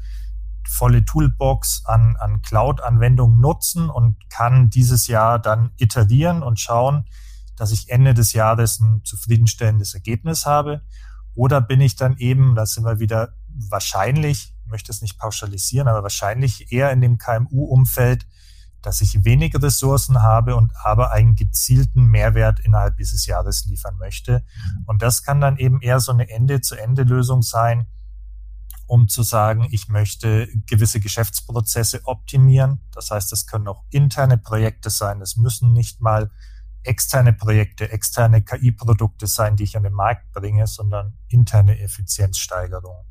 volle 0.69 1.05
Toolbox 1.05 1.83
an, 1.85 2.15
an 2.19 2.41
Cloud-Anwendungen 2.41 3.39
nutzen 3.39 3.89
und 3.89 4.29
kann 4.29 4.69
dieses 4.69 5.07
Jahr 5.07 5.39
dann 5.39 5.71
iterieren 5.77 6.43
und 6.43 6.59
schauen, 6.59 7.05
dass 7.55 7.71
ich 7.71 7.89
Ende 7.89 8.13
des 8.13 8.33
Jahres 8.33 8.79
ein 8.79 9.03
zufriedenstellendes 9.03 9.93
Ergebnis 9.93 10.45
habe. 10.45 10.81
Oder 11.33 11.61
bin 11.61 11.81
ich 11.81 11.95
dann 11.95 12.17
eben, 12.17 12.55
da 12.55 12.65
sind 12.65 12.85
wir 12.85 12.99
wieder 12.99 13.33
wahrscheinlich, 13.47 14.55
möchte 14.65 14.91
es 14.91 15.01
nicht 15.01 15.17
pauschalisieren, 15.17 15.87
aber 15.87 16.03
wahrscheinlich 16.03 16.71
eher 16.71 16.91
in 16.91 17.01
dem 17.01 17.17
KMU-Umfeld, 17.17 18.27
dass 18.81 19.01
ich 19.01 19.25
wenige 19.25 19.61
Ressourcen 19.61 20.21
habe 20.21 20.55
und 20.55 20.71
aber 20.83 21.11
einen 21.11 21.35
gezielten 21.35 22.05
Mehrwert 22.05 22.59
innerhalb 22.59 22.97
dieses 22.97 23.25
Jahres 23.25 23.65
liefern 23.65 23.97
möchte. 23.97 24.45
Und 24.85 25.01
das 25.01 25.23
kann 25.23 25.41
dann 25.41 25.57
eben 25.57 25.81
eher 25.81 25.99
so 25.99 26.11
eine 26.11 26.29
Ende-zu-Ende-Lösung 26.29 27.41
sein, 27.41 27.87
um 28.87 29.07
zu 29.07 29.21
sagen, 29.21 29.67
ich 29.71 29.89
möchte 29.89 30.47
gewisse 30.65 30.99
Geschäftsprozesse 30.99 32.01
optimieren. 32.05 32.81
Das 32.93 33.11
heißt, 33.11 33.31
das 33.31 33.45
können 33.45 33.67
auch 33.67 33.83
interne 33.91 34.37
Projekte 34.37 34.89
sein. 34.89 35.21
Es 35.21 35.37
müssen 35.37 35.73
nicht 35.73 36.01
mal 36.01 36.31
externe 36.83 37.33
Projekte, 37.33 37.91
externe 37.91 38.41
KI-Produkte 38.41 39.27
sein, 39.27 39.57
die 39.57 39.63
ich 39.63 39.75
an 39.75 39.83
den 39.83 39.93
Markt 39.93 40.31
bringe, 40.31 40.67
sondern 40.67 41.17
interne 41.27 41.79
Effizienzsteigerungen. 41.79 43.05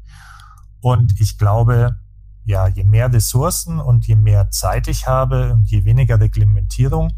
Und 0.80 1.20
ich 1.20 1.38
glaube, 1.38 2.00
ja, 2.44 2.68
je 2.68 2.84
mehr 2.84 3.12
Ressourcen 3.12 3.78
und 3.80 4.06
je 4.06 4.16
mehr 4.16 4.50
Zeit 4.50 4.88
ich 4.88 5.06
habe 5.06 5.52
und 5.52 5.64
je 5.70 5.84
weniger 5.84 6.18
Reglementierung, 6.20 7.12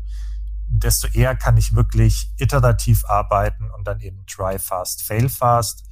desto 0.68 1.06
eher 1.08 1.36
kann 1.36 1.56
ich 1.56 1.74
wirklich 1.74 2.32
iterativ 2.38 3.04
arbeiten 3.06 3.70
und 3.76 3.86
dann 3.86 4.00
eben 4.00 4.24
try 4.26 4.58
fast, 4.58 5.02
fail 5.02 5.28
fast. 5.28 5.87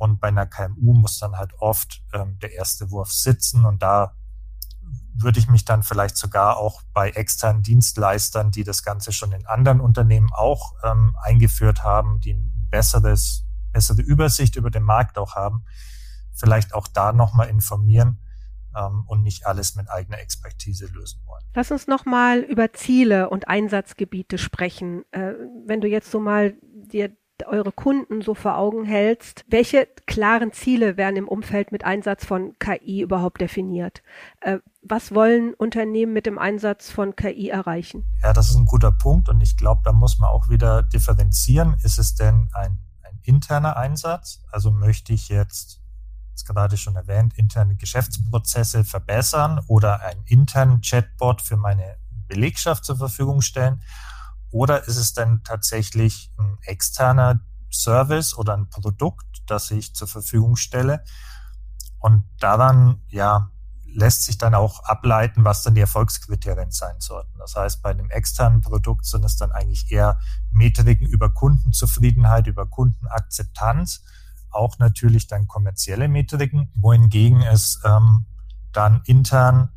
Und 0.00 0.18
bei 0.18 0.28
einer 0.28 0.46
KMU 0.46 0.94
muss 0.94 1.18
dann 1.18 1.36
halt 1.36 1.52
oft 1.58 2.02
ähm, 2.14 2.38
der 2.38 2.54
erste 2.54 2.90
Wurf 2.90 3.12
sitzen 3.12 3.66
und 3.66 3.82
da 3.82 4.16
würde 5.14 5.38
ich 5.38 5.46
mich 5.46 5.66
dann 5.66 5.82
vielleicht 5.82 6.16
sogar 6.16 6.56
auch 6.56 6.80
bei 6.94 7.10
externen 7.10 7.62
Dienstleistern, 7.62 8.50
die 8.50 8.64
das 8.64 8.82
Ganze 8.82 9.12
schon 9.12 9.32
in 9.32 9.46
anderen 9.46 9.80
Unternehmen 9.80 10.30
auch 10.32 10.72
ähm, 10.82 11.14
eingeführt 11.22 11.84
haben, 11.84 12.20
die 12.20 12.32
ein 12.32 12.68
besseres, 12.70 13.44
bessere 13.72 14.00
Übersicht 14.00 14.56
über 14.56 14.70
den 14.70 14.84
Markt 14.84 15.18
auch 15.18 15.34
haben, 15.34 15.66
vielleicht 16.32 16.72
auch 16.72 16.88
da 16.88 17.12
nochmal 17.12 17.48
informieren, 17.48 18.18
ähm, 18.76 19.04
und 19.06 19.22
nicht 19.22 19.46
alles 19.46 19.76
mit 19.76 19.90
eigener 19.90 20.18
Expertise 20.20 20.86
lösen 20.86 21.20
wollen. 21.26 21.42
Lass 21.54 21.70
uns 21.70 21.86
nochmal 21.86 22.40
über 22.40 22.72
Ziele 22.72 23.30
und 23.30 23.48
Einsatzgebiete 23.48 24.38
sprechen. 24.38 25.04
Äh, 25.10 25.34
wenn 25.66 25.80
du 25.80 25.88
jetzt 25.88 26.10
so 26.10 26.20
mal 26.20 26.54
dir 26.62 27.10
eure 27.46 27.72
Kunden 27.72 28.22
so 28.22 28.34
vor 28.34 28.56
Augen 28.56 28.84
hältst, 28.84 29.44
welche 29.48 29.88
klaren 30.06 30.52
Ziele 30.52 30.96
werden 30.96 31.16
im 31.16 31.28
Umfeld 31.28 31.72
mit 31.72 31.84
Einsatz 31.84 32.24
von 32.24 32.58
KI 32.58 33.02
überhaupt 33.02 33.40
definiert? 33.40 34.02
Äh, 34.40 34.58
was 34.82 35.14
wollen 35.14 35.54
Unternehmen 35.54 36.12
mit 36.12 36.26
dem 36.26 36.38
Einsatz 36.38 36.90
von 36.90 37.16
KI 37.16 37.48
erreichen? 37.48 38.06
Ja, 38.22 38.32
das 38.32 38.50
ist 38.50 38.56
ein 38.56 38.64
guter 38.64 38.92
Punkt 38.92 39.28
und 39.28 39.40
ich 39.40 39.56
glaube, 39.56 39.82
da 39.84 39.92
muss 39.92 40.18
man 40.18 40.30
auch 40.30 40.48
wieder 40.48 40.82
differenzieren. 40.82 41.76
Ist 41.82 41.98
es 41.98 42.14
denn 42.14 42.48
ein, 42.52 42.78
ein 43.02 43.18
interner 43.22 43.76
Einsatz? 43.76 44.42
Also 44.50 44.70
möchte 44.70 45.12
ich 45.12 45.28
jetzt 45.28 45.80
jetzt 46.40 46.46
gerade 46.46 46.76
schon 46.76 46.96
erwähnt, 46.96 47.36
interne 47.36 47.76
Geschäftsprozesse 47.76 48.84
verbessern 48.84 49.60
oder 49.66 50.00
einen 50.00 50.24
internen 50.24 50.80
Chatbot 50.80 51.42
für 51.42 51.56
meine 51.56 51.96
Belegschaft 52.28 52.84
zur 52.84 52.96
Verfügung 52.96 53.42
stellen? 53.42 53.82
Oder 54.50 54.86
ist 54.86 54.96
es 54.96 55.12
denn 55.12 55.42
tatsächlich 55.44 56.32
ein 56.38 56.58
externer 56.62 57.40
Service 57.72 58.36
oder 58.36 58.56
ein 58.56 58.68
Produkt, 58.68 59.42
das 59.46 59.70
ich 59.70 59.94
zur 59.94 60.08
Verfügung 60.08 60.56
stelle? 60.56 61.04
Und 61.98 62.24
daran, 62.38 63.02
ja, 63.08 63.50
lässt 63.92 64.24
sich 64.24 64.38
dann 64.38 64.54
auch 64.54 64.84
ableiten, 64.84 65.44
was 65.44 65.62
dann 65.62 65.74
die 65.74 65.80
Erfolgskriterien 65.80 66.70
sein 66.70 66.94
sollten. 67.00 67.38
Das 67.38 67.56
heißt, 67.56 67.82
bei 67.82 67.90
einem 67.90 68.10
externen 68.10 68.60
Produkt 68.60 69.04
sind 69.04 69.24
es 69.24 69.36
dann 69.36 69.52
eigentlich 69.52 69.90
eher 69.90 70.20
Metriken 70.52 71.06
über 71.06 71.32
Kundenzufriedenheit, 71.32 72.46
über 72.46 72.66
Kundenakzeptanz 72.66 74.02
auch 74.50 74.78
natürlich 74.78 75.26
dann 75.26 75.46
kommerzielle 75.46 76.08
Metriken, 76.08 76.70
wohingegen 76.74 77.42
es 77.42 77.80
ähm, 77.84 78.26
dann 78.72 79.02
intern 79.04 79.72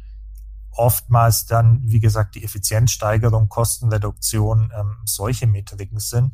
oftmals 0.75 1.45
dann, 1.45 1.81
wie 1.83 1.99
gesagt, 1.99 2.35
die 2.35 2.43
Effizienzsteigerung, 2.43 3.49
Kostenreduktion, 3.49 4.71
ähm, 4.77 4.97
solche 5.05 5.47
Metriken 5.47 5.99
sind. 5.99 6.33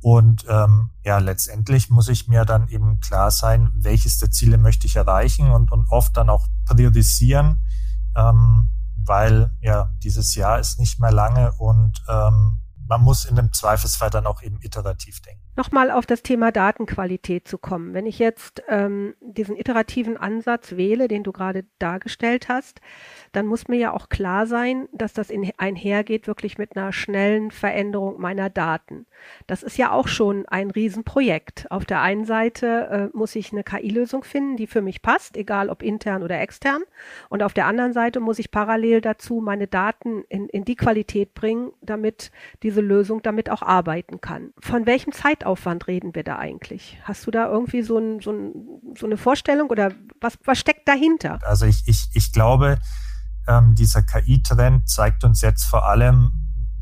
Und 0.00 0.44
ähm, 0.48 0.90
ja, 1.04 1.18
letztendlich 1.18 1.90
muss 1.90 2.08
ich 2.08 2.28
mir 2.28 2.44
dann 2.44 2.68
eben 2.68 3.00
klar 3.00 3.30
sein, 3.30 3.72
welches 3.74 4.18
der 4.18 4.30
Ziele 4.30 4.58
möchte 4.58 4.86
ich 4.86 4.96
erreichen 4.96 5.50
und, 5.50 5.72
und 5.72 5.90
oft 5.90 6.16
dann 6.16 6.28
auch 6.28 6.46
priorisieren, 6.66 7.66
ähm, 8.14 8.68
weil 8.98 9.50
ja 9.60 9.92
dieses 10.02 10.34
Jahr 10.34 10.58
ist 10.58 10.78
nicht 10.78 11.00
mehr 11.00 11.12
lange 11.12 11.52
und 11.52 12.02
ähm, 12.08 12.60
man 12.86 13.00
muss 13.00 13.24
in 13.24 13.36
dem 13.36 13.52
Zweifelsfall 13.52 14.10
dann 14.10 14.26
auch 14.26 14.42
eben 14.42 14.60
iterativ 14.60 15.20
denken 15.22 15.45
nochmal 15.56 15.90
auf 15.90 16.06
das 16.06 16.22
Thema 16.22 16.52
Datenqualität 16.52 17.48
zu 17.48 17.58
kommen. 17.58 17.94
Wenn 17.94 18.06
ich 18.06 18.18
jetzt 18.18 18.62
ähm, 18.68 19.14
diesen 19.20 19.56
iterativen 19.56 20.16
Ansatz 20.16 20.76
wähle, 20.76 21.08
den 21.08 21.22
du 21.22 21.32
gerade 21.32 21.64
dargestellt 21.78 22.48
hast, 22.48 22.80
dann 23.32 23.46
muss 23.46 23.68
mir 23.68 23.78
ja 23.78 23.92
auch 23.92 24.08
klar 24.08 24.46
sein, 24.46 24.88
dass 24.92 25.12
das 25.12 25.30
in, 25.30 25.50
einhergeht 25.56 26.26
wirklich 26.26 26.58
mit 26.58 26.76
einer 26.76 26.92
schnellen 26.92 27.50
Veränderung 27.50 28.20
meiner 28.20 28.50
Daten. 28.50 29.06
Das 29.46 29.62
ist 29.62 29.78
ja 29.78 29.92
auch 29.92 30.08
schon 30.08 30.46
ein 30.46 30.70
Riesenprojekt. 30.70 31.70
Auf 31.70 31.84
der 31.84 32.02
einen 32.02 32.24
Seite 32.24 33.10
äh, 33.12 33.16
muss 33.16 33.34
ich 33.34 33.52
eine 33.52 33.64
KI-Lösung 33.64 34.24
finden, 34.24 34.56
die 34.56 34.66
für 34.66 34.82
mich 34.82 35.02
passt, 35.02 35.36
egal 35.36 35.70
ob 35.70 35.82
intern 35.82 36.22
oder 36.22 36.40
extern. 36.40 36.82
Und 37.28 37.42
auf 37.42 37.54
der 37.54 37.66
anderen 37.66 37.92
Seite 37.92 38.20
muss 38.20 38.38
ich 38.38 38.50
parallel 38.50 39.00
dazu 39.00 39.40
meine 39.40 39.66
Daten 39.66 40.24
in, 40.28 40.48
in 40.48 40.64
die 40.64 40.76
Qualität 40.76 41.34
bringen, 41.34 41.72
damit 41.80 42.30
diese 42.62 42.80
Lösung 42.80 43.22
damit 43.22 43.50
auch 43.50 43.62
arbeiten 43.62 44.20
kann. 44.20 44.52
Von 44.58 44.86
welchem 44.86 45.12
Zeitraum 45.12 45.45
Zeitaufwand 45.46 45.86
reden 45.86 46.14
wir 46.14 46.24
da 46.24 46.38
eigentlich? 46.38 46.98
Hast 47.04 47.26
du 47.26 47.30
da 47.30 47.46
irgendwie 47.46 47.82
so, 47.82 47.98
ein, 47.98 48.20
so, 48.20 48.32
ein, 48.32 48.52
so 48.98 49.06
eine 49.06 49.16
Vorstellung 49.16 49.70
oder 49.70 49.92
was, 50.20 50.38
was 50.44 50.58
steckt 50.58 50.88
dahinter? 50.88 51.38
Also 51.42 51.66
ich, 51.66 51.86
ich, 51.86 52.08
ich 52.14 52.32
glaube, 52.32 52.78
ähm, 53.46 53.74
dieser 53.76 54.02
KI-Trend 54.02 54.88
zeigt 54.88 55.22
uns 55.22 55.40
jetzt 55.42 55.64
vor 55.64 55.86
allem 55.86 56.32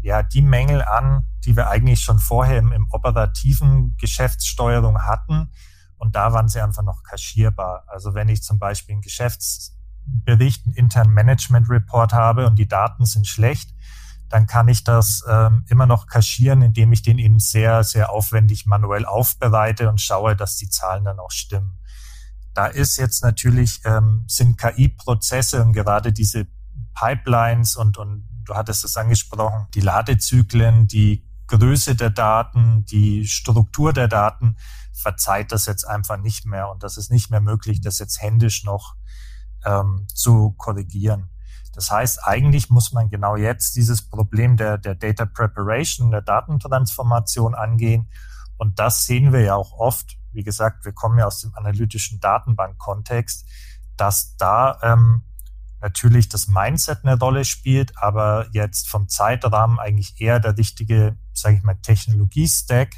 ja 0.01 0.23
die 0.23 0.43
Mängel 0.43 0.83
an, 0.83 1.27
die 1.45 1.57
wir 1.57 1.69
eigentlich 1.69 2.01
schon 2.01 2.19
vorher 2.19 2.59
im, 2.59 2.73
im 2.73 2.87
operativen 2.91 3.97
Geschäftssteuerung 3.99 5.03
hatten. 5.03 5.51
Und 5.99 6.17
da 6.17 6.33
waren 6.33 6.49
sie 6.49 6.61
einfach 6.61 6.83
noch 6.83 7.03
kaschierbar. 7.03 7.85
Also 7.87 8.15
wenn 8.15 8.29
ich 8.29 8.43
zum 8.43 8.59
Beispiel 8.59 8.95
einen 8.95 9.03
Geschäftsbericht, 9.03 10.65
einen 10.67 10.75
internen 10.75 11.13
Management 11.13 11.69
Report 11.69 12.15
habe 12.15 12.47
und 12.47 12.59
die 12.59 12.69
Daten 12.69 13.05
sind 13.05 13.27
schlecht, 13.27 13.75
dann 14.35 14.49
kann 14.49 14.67
ich 14.67 14.83
das 14.83 15.23
ähm, 15.29 15.65
immer 15.69 15.87
noch 15.87 16.09
kaschieren, 16.09 16.61
indem 16.61 16.93
ich 16.93 17.03
den 17.03 17.21
eben 17.21 17.39
sehr, 17.39 17.85
sehr 17.85 18.11
aufwendig 18.11 18.67
manuell 18.67 19.07
aufbereite 19.07 19.89
und 19.89 20.01
schaue, 20.01 20.35
dass 20.35 20.57
die 20.57 20.69
Zahlen 20.69 21.05
dann 21.05 21.21
auch 21.21 21.31
stimmen. 21.31 21.79
Da 22.53 22.67
ist 22.67 22.97
jetzt 22.97 23.23
natürlich, 23.23 23.83
ähm, 23.85 24.25
sind 24.27 24.59
KI-Prozesse 24.59 25.63
und 25.63 25.73
gerade 25.73 26.13
diese 26.13 26.49
Pipelines 26.99 27.77
und, 27.77 27.97
und 27.97 28.29
du 28.43 28.57
hattest 28.57 28.85
es 28.85 28.97
angesprochen, 28.97 29.69
die 29.73 29.81
Ladezyklen, 29.83 30.89
die 30.89 31.31
Größe 31.47 31.95
der 31.95 32.11
Daten, 32.11 32.85
die 32.87 33.29
Struktur 33.29 33.93
der 33.93 34.09
Daten 34.09 34.57
verzeiht 34.93 35.53
das 35.53 35.67
jetzt 35.67 35.85
einfach 35.85 36.17
nicht 36.17 36.45
mehr 36.45 36.71
und 36.71 36.83
das 36.83 36.97
ist 36.97 37.09
nicht 37.09 37.31
mehr 37.31 37.41
möglich, 37.41 37.81
das 37.81 38.01
jetzt 38.01 38.21
händisch 38.21 38.65
noch 38.65 38.97
ähm, 39.65 40.09
zu 40.13 40.55
korrigieren. 40.59 41.31
Das 41.75 41.91
heißt, 41.91 42.25
eigentlich 42.25 42.71
muss 42.71 42.93
man 42.93 43.09
genau 43.09 43.37
jetzt 43.37 43.77
dieses 43.77 44.09
Problem 44.09 44.57
der, 44.57 44.79
der 44.79 44.95
Data 44.95 45.27
Preparation, 45.27 46.11
der 46.11 46.23
Datentransformation 46.23 47.55
angehen. 47.55 48.11
Und 48.57 48.79
das 48.79 49.07
sehen 49.07 49.33
wir 49.33 49.41
ja 49.41 49.55
auch 49.55 49.73
oft. 49.73 50.17
Wie 50.33 50.45
gesagt, 50.45 50.85
wir 50.85 50.93
kommen 50.93 51.19
ja 51.19 51.27
aus 51.27 51.41
dem 51.41 51.55
analytischen 51.55 52.21
Datenbank-Kontext, 52.21 53.47
dass 53.97 54.37
da 54.37 54.79
ähm, 54.83 55.23
natürlich 55.81 56.29
das 56.29 56.49
Mindset 56.49 57.01
eine 57.05 57.19
Rolle 57.19 57.45
spielt, 57.45 57.93
aber 57.99 58.47
jetzt 58.53 58.89
vom 58.89 59.09
Zeitrahmen 59.09 59.79
eigentlich 59.79 60.21
eher 60.21 60.41
der 60.41 60.57
richtige, 60.57 61.19
sage 61.33 61.57
ich 61.57 61.63
mal, 61.63 61.77
Technologie-Stack 61.77 62.95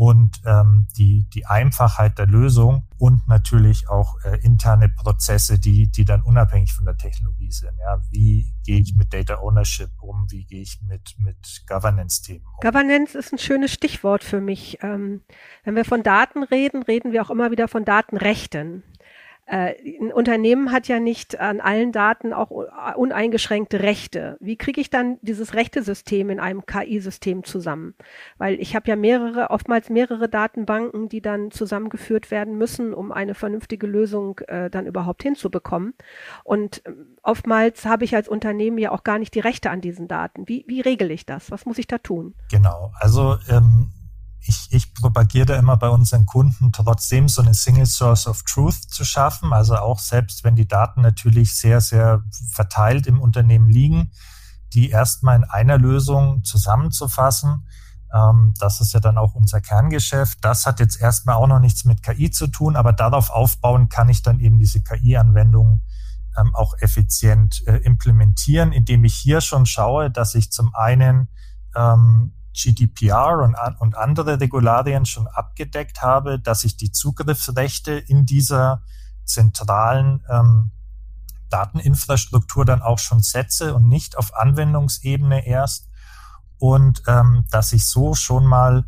und 0.00 0.40
ähm, 0.46 0.86
die, 0.96 1.28
die 1.28 1.44
Einfachheit 1.44 2.18
der 2.18 2.26
Lösung 2.26 2.88
und 2.96 3.28
natürlich 3.28 3.90
auch 3.90 4.16
äh, 4.24 4.38
interne 4.42 4.88
Prozesse, 4.88 5.58
die, 5.58 5.90
die 5.90 6.06
dann 6.06 6.22
unabhängig 6.22 6.72
von 6.72 6.86
der 6.86 6.96
Technologie 6.96 7.50
sind. 7.50 7.72
Ja, 7.78 8.00
wie 8.10 8.50
gehe 8.64 8.80
ich 8.80 8.96
mit 8.96 9.12
Data 9.12 9.34
Ownership 9.42 9.90
um? 10.00 10.24
Wie 10.30 10.46
gehe 10.46 10.62
ich 10.62 10.80
mit, 10.88 11.16
mit 11.18 11.64
Governance-Themen 11.68 12.46
um? 12.46 12.60
Governance 12.62 13.18
ist 13.18 13.30
ein 13.34 13.38
schönes 13.38 13.74
Stichwort 13.74 14.24
für 14.24 14.40
mich. 14.40 14.78
Ähm, 14.80 15.20
wenn 15.64 15.76
wir 15.76 15.84
von 15.84 16.02
Daten 16.02 16.44
reden, 16.44 16.82
reden 16.82 17.12
wir 17.12 17.20
auch 17.20 17.30
immer 17.30 17.50
wieder 17.50 17.68
von 17.68 17.84
Datenrechten. 17.84 18.82
Äh, 19.50 19.74
ein 20.00 20.12
Unternehmen 20.12 20.70
hat 20.70 20.86
ja 20.86 21.00
nicht 21.00 21.40
an 21.40 21.60
allen 21.60 21.90
Daten 21.90 22.32
auch 22.32 22.50
uneingeschränkte 22.50 23.80
Rechte. 23.80 24.36
Wie 24.38 24.56
kriege 24.56 24.80
ich 24.80 24.90
dann 24.90 25.18
dieses 25.22 25.54
Rechtesystem 25.54 26.30
in 26.30 26.38
einem 26.38 26.66
KI-System 26.66 27.42
zusammen? 27.42 27.94
Weil 28.38 28.60
ich 28.60 28.76
habe 28.76 28.88
ja 28.88 28.94
mehrere, 28.94 29.50
oftmals 29.50 29.90
mehrere 29.90 30.28
Datenbanken, 30.28 31.08
die 31.08 31.20
dann 31.20 31.50
zusammengeführt 31.50 32.30
werden 32.30 32.58
müssen, 32.58 32.94
um 32.94 33.10
eine 33.10 33.34
vernünftige 33.34 33.88
Lösung 33.88 34.38
äh, 34.46 34.70
dann 34.70 34.86
überhaupt 34.86 35.24
hinzubekommen. 35.24 35.94
Und 36.44 36.86
äh, 36.86 36.92
oftmals 37.24 37.84
habe 37.86 38.04
ich 38.04 38.14
als 38.14 38.28
Unternehmen 38.28 38.78
ja 38.78 38.92
auch 38.92 39.02
gar 39.02 39.18
nicht 39.18 39.34
die 39.34 39.40
Rechte 39.40 39.70
an 39.70 39.80
diesen 39.80 40.06
Daten. 40.06 40.46
Wie, 40.46 40.64
wie 40.68 40.80
regel 40.80 41.10
ich 41.10 41.26
das? 41.26 41.50
Was 41.50 41.66
muss 41.66 41.78
ich 41.78 41.88
da 41.88 41.98
tun? 41.98 42.34
Genau. 42.52 42.92
Also 43.00 43.36
ähm 43.48 43.90
ich, 44.42 44.68
ich 44.70 44.94
propagiere 44.94 45.54
immer 45.54 45.76
bei 45.76 45.88
unseren 45.88 46.26
Kunden 46.26 46.72
trotzdem 46.72 47.28
so 47.28 47.42
eine 47.42 47.54
Single 47.54 47.86
Source 47.86 48.26
of 48.26 48.42
Truth 48.42 48.90
zu 48.90 49.04
schaffen. 49.04 49.52
Also 49.52 49.76
auch 49.76 49.98
selbst 49.98 50.44
wenn 50.44 50.56
die 50.56 50.68
Daten 50.68 51.02
natürlich 51.02 51.54
sehr, 51.56 51.80
sehr 51.80 52.22
verteilt 52.50 53.06
im 53.06 53.20
Unternehmen 53.20 53.68
liegen, 53.68 54.12
die 54.72 54.90
erstmal 54.90 55.36
in 55.36 55.44
einer 55.44 55.78
Lösung 55.78 56.42
zusammenzufassen. 56.44 57.66
Ähm, 58.14 58.54
das 58.58 58.80
ist 58.80 58.94
ja 58.94 59.00
dann 59.00 59.18
auch 59.18 59.34
unser 59.34 59.60
Kerngeschäft. 59.60 60.38
Das 60.42 60.64
hat 60.64 60.80
jetzt 60.80 61.00
erstmal 61.00 61.36
auch 61.36 61.46
noch 61.46 61.60
nichts 61.60 61.84
mit 61.84 62.02
KI 62.02 62.30
zu 62.30 62.46
tun, 62.46 62.76
aber 62.76 62.92
darauf 62.92 63.30
aufbauen 63.30 63.88
kann 63.88 64.08
ich 64.08 64.22
dann 64.22 64.40
eben 64.40 64.58
diese 64.58 64.82
KI-Anwendungen 64.82 65.82
ähm, 66.38 66.54
auch 66.54 66.74
effizient 66.78 67.66
äh, 67.66 67.76
implementieren, 67.78 68.72
indem 68.72 69.04
ich 69.04 69.14
hier 69.14 69.40
schon 69.40 69.66
schaue, 69.66 70.10
dass 70.10 70.34
ich 70.34 70.50
zum 70.50 70.74
einen 70.74 71.28
ähm, 71.76 72.32
GDPR 72.52 73.38
und, 73.38 73.56
und 73.80 73.96
andere 73.96 74.40
Regularien 74.40 75.06
schon 75.06 75.26
abgedeckt 75.28 76.02
habe, 76.02 76.38
dass 76.38 76.64
ich 76.64 76.76
die 76.76 76.92
Zugriffsrechte 76.92 77.92
in 77.92 78.26
dieser 78.26 78.82
zentralen 79.24 80.24
ähm, 80.28 80.72
Dateninfrastruktur 81.48 82.64
dann 82.64 82.82
auch 82.82 82.98
schon 82.98 83.20
setze 83.22 83.74
und 83.74 83.88
nicht 83.88 84.16
auf 84.16 84.36
Anwendungsebene 84.36 85.46
erst 85.46 85.88
und 86.58 87.02
ähm, 87.06 87.44
dass 87.50 87.72
ich 87.72 87.86
so 87.86 88.14
schon 88.14 88.46
mal, 88.46 88.84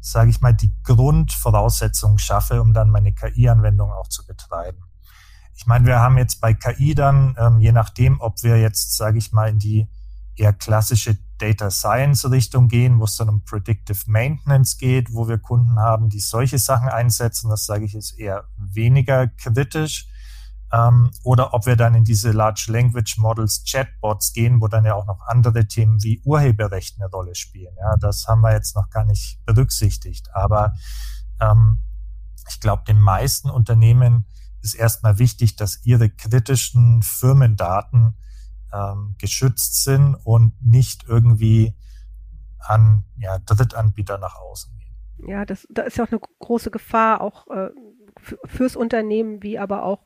sage 0.00 0.30
ich 0.30 0.40
mal, 0.40 0.54
die 0.54 0.72
Grundvoraussetzungen 0.82 2.18
schaffe, 2.18 2.62
um 2.62 2.72
dann 2.72 2.90
meine 2.90 3.12
KI-Anwendung 3.12 3.90
auch 3.90 4.08
zu 4.08 4.26
betreiben. 4.26 4.84
Ich 5.54 5.66
meine, 5.66 5.86
wir 5.86 6.00
haben 6.00 6.16
jetzt 6.16 6.40
bei 6.40 6.54
KI 6.54 6.94
dann, 6.94 7.36
ähm, 7.38 7.58
je 7.58 7.72
nachdem, 7.72 8.20
ob 8.20 8.42
wir 8.42 8.58
jetzt, 8.58 8.96
sage 8.96 9.18
ich 9.18 9.32
mal, 9.32 9.50
in 9.50 9.58
die 9.58 9.88
eher 10.34 10.54
klassische 10.54 11.18
Data 11.40 11.70
Science 11.70 12.30
Richtung 12.30 12.68
gehen, 12.68 13.00
wo 13.00 13.04
es 13.04 13.16
dann 13.16 13.28
um 13.28 13.44
Predictive 13.44 13.98
Maintenance 14.06 14.76
geht, 14.76 15.12
wo 15.12 15.28
wir 15.28 15.38
Kunden 15.38 15.78
haben, 15.78 16.08
die 16.08 16.20
solche 16.20 16.58
Sachen 16.58 16.88
einsetzen. 16.88 17.50
Das 17.50 17.66
sage 17.66 17.84
ich 17.84 17.92
jetzt 17.94 18.18
eher 18.18 18.44
weniger 18.56 19.28
kritisch. 19.28 20.06
Ähm, 20.72 21.10
oder 21.24 21.52
ob 21.52 21.66
wir 21.66 21.76
dann 21.76 21.94
in 21.94 22.04
diese 22.04 22.30
Large 22.30 22.66
Language 22.68 23.18
Models 23.18 23.64
Chatbots 23.68 24.32
gehen, 24.32 24.60
wo 24.60 24.68
dann 24.68 24.84
ja 24.84 24.94
auch 24.94 25.06
noch 25.06 25.20
andere 25.26 25.66
Themen 25.66 26.02
wie 26.02 26.20
Urheberrecht 26.24 27.00
eine 27.00 27.10
Rolle 27.10 27.34
spielen. 27.34 27.74
Ja, 27.80 27.96
das 27.96 28.28
haben 28.28 28.42
wir 28.42 28.52
jetzt 28.52 28.76
noch 28.76 28.88
gar 28.90 29.04
nicht 29.04 29.40
berücksichtigt. 29.46 30.28
Aber 30.32 30.74
ähm, 31.40 31.80
ich 32.48 32.60
glaube, 32.60 32.84
den 32.86 33.00
meisten 33.00 33.50
Unternehmen 33.50 34.26
ist 34.62 34.74
erstmal 34.74 35.18
wichtig, 35.18 35.56
dass 35.56 35.84
ihre 35.84 36.10
kritischen 36.10 37.02
Firmendaten 37.02 38.16
ähm, 38.72 39.14
geschützt 39.18 39.82
sind 39.82 40.14
und 40.14 40.54
nicht 40.60 41.04
irgendwie 41.08 41.74
an 42.58 43.04
ja, 43.16 43.38
Drittanbieter 43.38 44.18
nach 44.18 44.36
außen 44.36 44.76
gehen. 44.78 44.89
Ja, 45.26 45.44
das, 45.44 45.66
da 45.70 45.82
ist 45.82 45.98
ja 45.98 46.04
auch 46.04 46.10
eine 46.10 46.20
große 46.38 46.70
Gefahr, 46.70 47.20
auch 47.20 47.46
äh, 47.48 47.70
fürs 48.44 48.76
Unternehmen 48.76 49.42
wie 49.42 49.58
aber 49.58 49.84
auch 49.84 50.00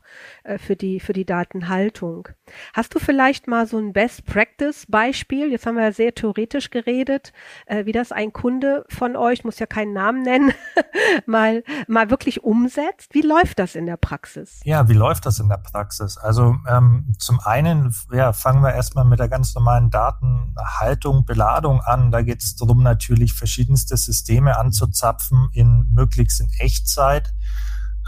äh, 0.45 0.59
für 0.59 0.77
die 0.77 1.01
für 1.01 1.13
die 1.13 1.25
Datenhaltung. 1.25 2.29
Hast 2.73 2.95
du 2.95 2.99
vielleicht 2.99 3.47
mal 3.49 3.67
so 3.67 3.79
ein 3.79 3.93
Best 3.93 4.27
Practice 4.27 4.87
Beispiel? 4.89 5.51
Jetzt 5.51 5.67
haben 5.67 5.77
wir 5.77 5.85
ja 5.85 5.93
sehr 5.93 6.15
theoretisch 6.15 6.71
geredet, 6.71 7.33
äh, 7.67 7.87
wie 7.87 7.93
das 7.93 8.13
ein 8.13 8.33
Kunde 8.33 8.85
von 8.89 9.17
euch, 9.17 9.45
muss 9.45 9.59
ja 9.59 9.67
keinen 9.67 9.93
Namen 9.93 10.23
nennen, 10.23 10.53
mal 11.27 11.65
mal 11.89 12.11
wirklich 12.11 12.45
umsetzt. 12.45 13.15
Wie 13.15 13.23
läuft 13.23 13.59
das 13.59 13.75
in 13.75 13.87
der 13.87 13.97
Praxis? 13.97 14.61
Ja, 14.65 14.89
wie 14.89 14.95
läuft 14.95 15.27
das 15.27 15.41
in 15.41 15.49
der 15.49 15.59
Praxis? 15.59 16.17
Also 16.17 16.57
ähm, 16.69 17.15
zum 17.19 17.41
einen 17.41 17.95
ja, 18.13 18.33
fangen 18.33 18.63
wir 18.63 18.75
erstmal 18.75 19.05
mit 19.05 19.19
der 19.19 19.29
ganz 19.29 19.55
normalen 19.55 19.91
Datenhaltung, 19.91 21.25
Beladung 21.25 21.81
an. 21.81 22.11
Da 22.11 22.23
geht 22.23 22.43
es 22.43 22.57
darum, 22.57 22.83
natürlich 22.83 23.35
verschiedenste 23.35 23.97
Systeme 23.97 24.59
anzuzapfen 25.05 25.49
in 25.53 25.87
möglichst 25.93 26.41
in 26.41 26.51
Echtzeit 26.59 27.33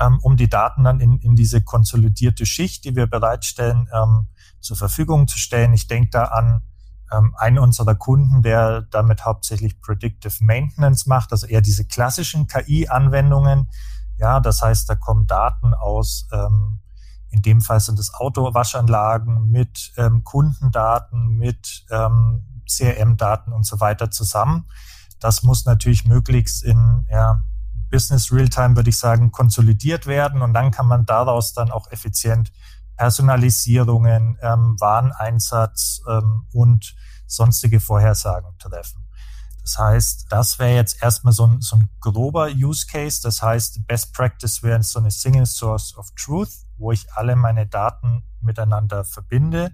ähm, 0.00 0.18
um 0.22 0.36
die 0.36 0.48
Daten 0.48 0.84
dann 0.84 1.00
in, 1.00 1.18
in 1.20 1.36
diese 1.36 1.62
konsolidierte 1.62 2.44
Schicht, 2.44 2.84
die 2.84 2.96
wir 2.96 3.06
bereitstellen, 3.06 3.88
ähm, 3.94 4.28
zur 4.60 4.76
Verfügung 4.76 5.26
zu 5.26 5.38
stellen. 5.38 5.72
Ich 5.72 5.86
denke 5.86 6.10
da 6.10 6.24
an 6.24 6.62
ähm, 7.12 7.34
einen 7.38 7.58
unserer 7.58 7.94
Kunden, 7.94 8.42
der 8.42 8.82
damit 8.82 9.24
hauptsächlich 9.24 9.80
Predictive 9.80 10.44
Maintenance 10.44 11.06
macht, 11.06 11.32
also 11.32 11.46
eher 11.46 11.62
diese 11.62 11.86
klassischen 11.86 12.46
KI-Anwendungen. 12.46 13.70
Ja, 14.18 14.40
das 14.40 14.60
heißt, 14.60 14.88
da 14.90 14.96
kommen 14.96 15.26
Daten 15.26 15.72
aus, 15.72 16.28
ähm, 16.30 16.80
in 17.30 17.40
dem 17.40 17.62
Fall 17.62 17.80
sind 17.80 17.98
es 17.98 18.12
Autowaschanlagen 18.12 19.50
mit 19.50 19.92
ähm, 19.96 20.24
Kundendaten, 20.24 21.38
mit 21.38 21.86
ähm, 21.90 22.62
CRM-Daten 22.68 23.52
und 23.52 23.64
so 23.64 23.80
weiter 23.80 24.10
zusammen. 24.10 24.66
Das 25.20 25.42
muss 25.42 25.64
natürlich 25.64 26.04
möglichst 26.04 26.62
in 26.62 27.06
ja, 27.10 27.42
Business 27.90 28.32
Realtime, 28.32 28.76
würde 28.76 28.90
ich 28.90 28.98
sagen, 28.98 29.32
konsolidiert 29.32 30.06
werden 30.06 30.42
und 30.42 30.52
dann 30.54 30.70
kann 30.70 30.86
man 30.86 31.06
daraus 31.06 31.52
dann 31.52 31.70
auch 31.70 31.90
effizient 31.90 32.52
Personalisierungen, 32.96 34.38
ähm, 34.40 34.76
Wareneinsatz 34.80 36.02
ähm, 36.08 36.46
und 36.52 36.94
sonstige 37.26 37.80
Vorhersagen 37.80 38.56
treffen. 38.58 39.06
Das 39.62 39.78
heißt, 39.78 40.26
das 40.30 40.58
wäre 40.60 40.76
jetzt 40.76 41.02
erstmal 41.02 41.32
so 41.32 41.46
ein, 41.46 41.60
so 41.60 41.76
ein 41.76 41.88
grober 42.00 42.48
Use 42.48 42.86
Case. 42.86 43.20
Das 43.20 43.42
heißt, 43.42 43.86
Best 43.86 44.14
Practice 44.14 44.62
wäre 44.62 44.80
so 44.82 45.00
eine 45.00 45.10
Single 45.10 45.44
Source 45.44 45.96
of 45.96 46.12
Truth, 46.12 46.52
wo 46.78 46.92
ich 46.92 47.12
alle 47.14 47.34
meine 47.34 47.66
Daten 47.66 48.22
miteinander 48.40 49.04
verbinde 49.04 49.72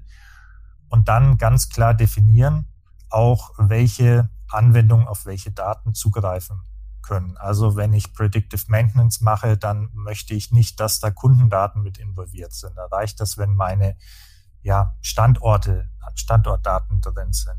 und 0.89 1.09
dann 1.09 1.37
ganz 1.37 1.69
klar 1.69 1.93
definieren, 1.95 2.67
auch 3.11 3.51
welche 3.59 4.31
Anwendungen 4.55 5.09
auf 5.09 5.27
welche 5.27 5.51
Daten 5.51 5.95
zugreifen 5.95 6.63
können. 7.03 7.37
Also 7.37 7.77
wenn 7.77 7.93
ich 7.93 8.15
Predictive 8.15 8.65
Maintenance 8.69 9.21
mache, 9.21 9.57
dann 9.57 9.91
möchte 9.93 10.35
ich 10.35 10.53
nicht, 10.53 10.81
dass 10.81 11.01
da 11.01 11.11
Kundendaten 11.11 11.83
mit 11.83 11.99
involviert 11.99 12.53
sind. 12.53 12.77
Da 12.77 12.87
reicht 12.87 13.21
das, 13.21 13.39
wenn 13.39 13.55
meine 13.55 13.97
ja, 14.63 14.97
Standorte, 15.01 15.89
Standortdaten 16.15 17.01
drin 17.01 17.33
sind. 17.33 17.57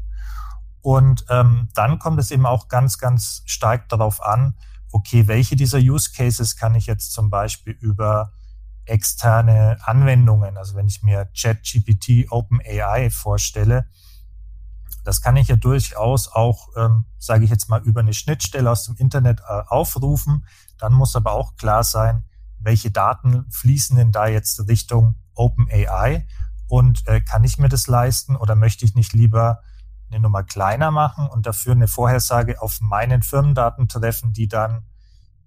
Und 0.82 1.25
ähm, 1.29 1.69
dann 1.73 1.99
kommt 1.99 2.19
es 2.19 2.32
eben 2.32 2.45
auch 2.45 2.67
ganz, 2.67 2.97
ganz 2.97 3.43
stark 3.45 3.89
darauf 3.89 4.23
an, 4.23 4.58
okay, 4.91 5.27
welche 5.27 5.56
dieser 5.56 5.79
Use 5.79 6.12
Cases 6.15 6.56
kann 6.56 6.75
ich 6.75 6.88
jetzt 6.88 7.13
zum 7.13 7.29
Beispiel 7.29 7.73
über 7.73 8.32
externe 8.86 9.77
Anwendungen, 9.82 10.58
also 10.58 10.75
wenn 10.75 10.88
ich 10.88 11.03
mir 11.03 11.29
ChatGPT, 11.39 12.29
OpenAI 12.29 13.10
vorstelle, 13.10 13.88
das 15.03 15.21
kann 15.21 15.35
ich 15.37 15.47
ja 15.47 15.55
durchaus 15.55 16.27
auch, 16.27 16.69
ähm, 16.75 17.05
sage 17.19 17.43
ich 17.43 17.49
jetzt 17.49 17.69
mal, 17.69 17.81
über 17.81 18.01
eine 18.01 18.13
Schnittstelle 18.13 18.69
aus 18.69 18.85
dem 18.85 18.95
Internet 18.95 19.41
äh, 19.41 19.61
aufrufen. 19.67 20.45
Dann 20.77 20.93
muss 20.93 21.15
aber 21.15 21.33
auch 21.33 21.55
klar 21.55 21.83
sein, 21.83 22.23
welche 22.59 22.91
Daten 22.91 23.45
fließen 23.51 23.97
denn 23.97 24.11
da 24.11 24.27
jetzt 24.27 24.67
Richtung 24.67 25.15
OpenAI 25.35 26.27
und 26.67 27.05
äh, 27.07 27.21
kann 27.21 27.43
ich 27.43 27.57
mir 27.57 27.69
das 27.69 27.87
leisten 27.87 28.35
oder 28.35 28.55
möchte 28.55 28.85
ich 28.85 28.95
nicht 28.95 29.13
lieber 29.13 29.61
eine 30.09 30.21
Nummer 30.21 30.43
kleiner 30.43 30.91
machen 30.91 31.27
und 31.27 31.45
dafür 31.45 31.73
eine 31.73 31.87
Vorhersage 31.87 32.61
auf 32.61 32.79
meinen 32.81 33.23
Firmendaten 33.23 33.87
treffen, 33.87 34.31
die 34.31 34.47
dann 34.47 34.85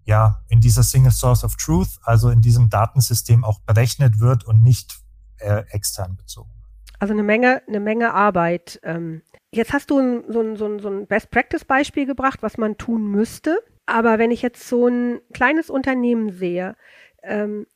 ja 0.05 0.43
in 0.49 0.61
dieser 0.61 0.83
Single 0.83 1.13
Source 1.13 1.45
of 1.45 1.57
Truth, 1.57 1.99
also 2.03 2.31
in 2.31 2.41
diesem 2.41 2.69
Datensystem 2.69 3.45
auch 3.45 3.61
berechnet 3.61 4.21
wird 4.21 4.45
und 4.45 4.63
nicht 4.63 5.01
äh, 5.39 5.65
extern 5.71 6.17
bezogen. 6.17 6.56
Also 6.99 7.13
eine 7.13 7.23
Menge, 7.23 7.63
eine 7.67 7.81
Menge 7.81 8.15
Arbeit. 8.15 8.81
Ähm, 8.83 9.23
jetzt 9.51 9.73
hast 9.73 9.91
du 9.91 10.23
so 10.29 10.41
ein, 10.41 10.57
so 10.57 10.67
ein, 10.67 10.79
so 10.79 10.89
ein 10.89 11.07
Best-Practice-Beispiel 11.07 12.07
gebracht, 12.07 12.43
was 12.43 12.59
man 12.59 12.79
tun 12.79 13.11
müsste. 13.11 13.59
Aber 13.87 14.19
wenn 14.19 14.31
ich 14.31 14.43
jetzt 14.43 14.69
so 14.69 14.87
ein 14.87 15.21
kleines 15.33 15.71
Unternehmen 15.71 16.31
sehe, 16.31 16.77
ähm, 17.23 17.67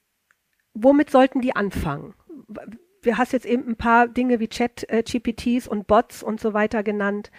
womit 0.75 1.11
sollten 1.11 1.41
die 1.41 1.55
anfangen? 1.55 2.15
Du 3.03 3.17
hast 3.17 3.33
jetzt 3.33 3.47
eben 3.47 3.67
ein 3.69 3.77
paar 3.77 4.09
Dinge 4.09 4.41
wie 4.41 4.49
Chat, 4.49 4.85
äh, 4.89 5.03
GPTs 5.03 5.69
und 5.69 5.87
Bots 5.87 6.23
und 6.23 6.41
so 6.41 6.53
weiter 6.53 6.83
genannt. 6.83 7.31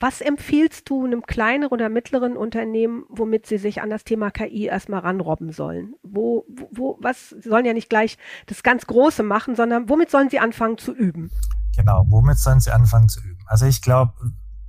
Was 0.00 0.20
empfiehlst 0.20 0.88
du 0.88 1.04
einem 1.04 1.22
kleineren 1.22 1.72
oder 1.72 1.88
mittleren 1.88 2.36
Unternehmen, 2.36 3.04
womit 3.08 3.46
sie 3.46 3.58
sich 3.58 3.82
an 3.82 3.90
das 3.90 4.04
Thema 4.04 4.30
KI 4.30 4.66
erstmal 4.66 5.00
ranrobben 5.00 5.52
sollen? 5.52 5.94
Wo, 6.02 6.46
wo, 6.72 6.98
was, 7.00 7.30
sie 7.30 7.48
sollen 7.48 7.66
ja 7.66 7.72
nicht 7.72 7.90
gleich 7.90 8.18
das 8.46 8.62
ganz 8.62 8.86
Große 8.86 9.22
machen, 9.22 9.56
sondern 9.56 9.88
womit 9.88 10.10
sollen 10.10 10.30
sie 10.30 10.38
anfangen 10.38 10.78
zu 10.78 10.92
üben? 10.92 11.30
Genau, 11.76 12.04
womit 12.08 12.38
sollen 12.38 12.60
sie 12.60 12.70
anfangen 12.70 13.08
zu 13.08 13.20
üben? 13.20 13.42
Also 13.46 13.66
ich 13.66 13.82
glaube, 13.82 14.12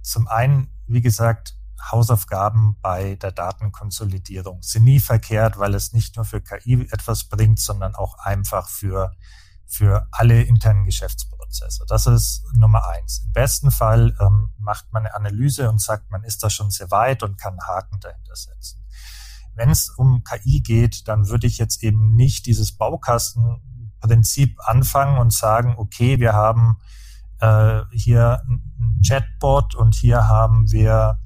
zum 0.02 0.28
einen, 0.28 0.70
wie 0.88 1.02
gesagt, 1.02 1.56
Hausaufgaben 1.92 2.78
bei 2.82 3.16
der 3.16 3.32
Datenkonsolidierung 3.32 4.62
sind 4.62 4.86
nie 4.86 5.00
verkehrt, 5.00 5.60
weil 5.60 5.76
es 5.76 5.94
nicht 5.94 6.16
nur 6.16 6.26
für 6.26 6.42
KI 6.42 6.88
etwas 6.92 7.26
bringt, 7.26 7.60
sondern 7.60 7.96
auch 7.96 8.18
einfach 8.20 8.70
für, 8.70 9.12
für 9.66 10.08
alle 10.12 10.42
internen 10.42 10.86
Geschäftsprozesse. 10.86 11.35
Das 11.88 12.08
ist 12.08 12.44
Nummer 12.56 12.88
eins. 12.88 13.24
Im 13.26 13.32
besten 13.34 13.72
Fall 13.72 14.16
ähm, 14.20 14.52
macht 14.58 14.92
man 14.92 15.06
eine 15.06 15.16
Analyse 15.16 15.70
und 15.70 15.82
sagt, 15.82 16.12
man 16.12 16.24
ist 16.24 16.44
da 16.44 16.50
schon 16.50 16.70
sehr 16.72 16.92
weit 16.92 17.24
und 17.24 17.38
kann 17.38 17.58
Haken 17.60 18.00
dahinter 18.00 18.36
setzen. 18.36 18.84
Wenn 19.56 19.70
es 19.70 19.90
um 19.90 20.24
KI 20.24 20.62
geht, 20.62 21.08
dann 21.08 21.30
würde 21.30 21.48
ich 21.48 21.58
jetzt 21.58 21.82
eben 21.84 22.16
nicht 22.16 22.46
dieses 22.46 22.78
Baukastenprinzip 22.78 24.60
anfangen 24.66 25.18
und 25.18 25.32
sagen, 25.32 25.76
okay, 25.78 26.20
wir 26.20 26.34
haben 26.34 26.78
äh, 27.40 27.82
hier 27.92 28.42
ein 28.48 29.02
Chatbot 29.06 29.76
und 29.76 29.96
hier 29.96 30.28
haben 30.28 30.72
wir 30.72 31.20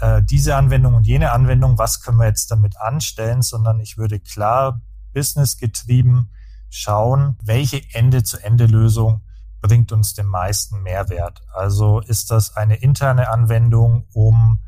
äh, 0.00 0.22
diese 0.22 0.56
Anwendung 0.56 0.94
und 0.94 1.06
jene 1.06 1.32
Anwendung, 1.32 1.78
was 1.78 2.00
können 2.00 2.18
wir 2.18 2.26
jetzt 2.26 2.50
damit 2.50 2.78
anstellen, 2.80 3.42
sondern 3.42 3.80
ich 3.80 3.98
würde 3.98 4.18
klar 4.18 4.80
businessgetrieben 5.12 6.32
schauen, 6.70 7.38
welche 7.42 7.82
Ende-zu-Ende-Lösung 7.92 9.23
bringt 9.64 9.92
uns 9.92 10.12
den 10.12 10.26
meisten 10.26 10.82
Mehrwert. 10.82 11.40
Also 11.54 12.00
ist 12.00 12.30
das 12.30 12.54
eine 12.54 12.76
interne 12.76 13.30
Anwendung, 13.30 14.06
um 14.12 14.62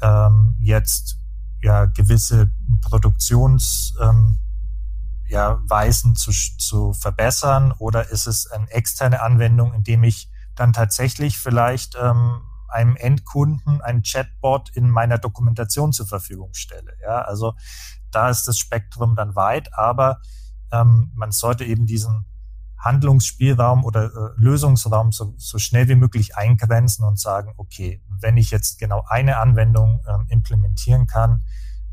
ähm, 0.00 0.56
jetzt 0.60 1.18
ja 1.60 1.86
gewisse 1.86 2.52
Produktions 2.80 3.92
ähm, 4.00 4.38
ja, 5.28 5.60
zu, 6.14 6.30
zu 6.30 6.92
verbessern 6.92 7.72
oder 7.72 8.08
ist 8.10 8.28
es 8.28 8.46
eine 8.46 8.70
externe 8.70 9.20
Anwendung, 9.20 9.74
in 9.74 9.82
dem 9.82 10.04
ich 10.04 10.30
dann 10.54 10.72
tatsächlich 10.72 11.38
vielleicht 11.38 11.96
ähm, 12.00 12.40
einem 12.68 12.94
Endkunden 12.94 13.80
ein 13.80 14.02
Chatbot 14.02 14.70
in 14.70 14.88
meiner 14.88 15.18
Dokumentation 15.18 15.92
zur 15.92 16.06
Verfügung 16.06 16.54
stelle. 16.54 16.92
Ja, 17.02 17.22
also 17.22 17.54
da 18.12 18.30
ist 18.30 18.46
das 18.46 18.58
Spektrum 18.58 19.16
dann 19.16 19.34
weit, 19.34 19.74
aber 19.74 20.20
ähm, 20.70 21.10
man 21.16 21.32
sollte 21.32 21.64
eben 21.64 21.86
diesen 21.86 22.26
Handlungsspielraum 22.78 23.84
oder 23.84 24.04
äh, 24.04 24.10
Lösungsraum 24.36 25.12
so, 25.12 25.34
so 25.36 25.58
schnell 25.58 25.88
wie 25.88 25.94
möglich 25.94 26.36
eingrenzen 26.36 27.04
und 27.04 27.18
sagen, 27.18 27.52
okay, 27.56 28.02
wenn 28.20 28.36
ich 28.36 28.50
jetzt 28.50 28.78
genau 28.78 29.04
eine 29.08 29.38
Anwendung 29.38 30.02
ähm, 30.08 30.26
implementieren 30.28 31.06
kann, 31.06 31.42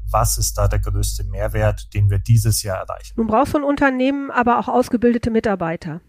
was 0.05 0.37
ist 0.37 0.57
da 0.57 0.67
der 0.67 0.79
größte 0.79 1.23
Mehrwert, 1.23 1.93
den 1.93 2.09
wir 2.09 2.19
dieses 2.19 2.61
Jahr 2.61 2.77
erreichen? 2.77 3.13
Nun 3.15 3.27
braucht 3.27 3.51
so 3.51 3.57
ein 3.57 3.63
Unternehmen 3.63 4.29
aber 4.29 4.59
auch 4.59 4.67
ausgebildete 4.67 5.31
Mitarbeiter 5.31 6.01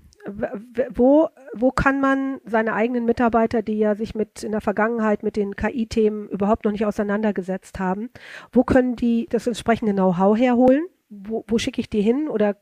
wo, 0.90 1.28
wo 1.54 1.70
kann 1.70 2.00
man 2.00 2.40
seine 2.44 2.72
eigenen 2.72 3.04
Mitarbeiter, 3.04 3.62
die 3.62 3.78
ja 3.78 3.94
sich 3.94 4.14
mit 4.14 4.42
in 4.42 4.52
der 4.52 4.60
Vergangenheit 4.60 5.22
mit 5.22 5.36
den 5.36 5.54
KI-Themen 5.54 6.28
überhaupt 6.28 6.64
noch 6.64 6.72
nicht 6.72 6.86
auseinandergesetzt 6.86 7.78
haben, 7.78 8.10
wo 8.52 8.64
können 8.64 8.96
die 8.96 9.26
das 9.28 9.46
entsprechende 9.46 9.92
Know-how 9.92 10.36
herholen? 10.36 10.86
Wo, 11.10 11.44
wo 11.46 11.58
schicke 11.58 11.80
ich 11.80 11.90
die 11.90 12.00
hin 12.00 12.28
oder 12.28 12.56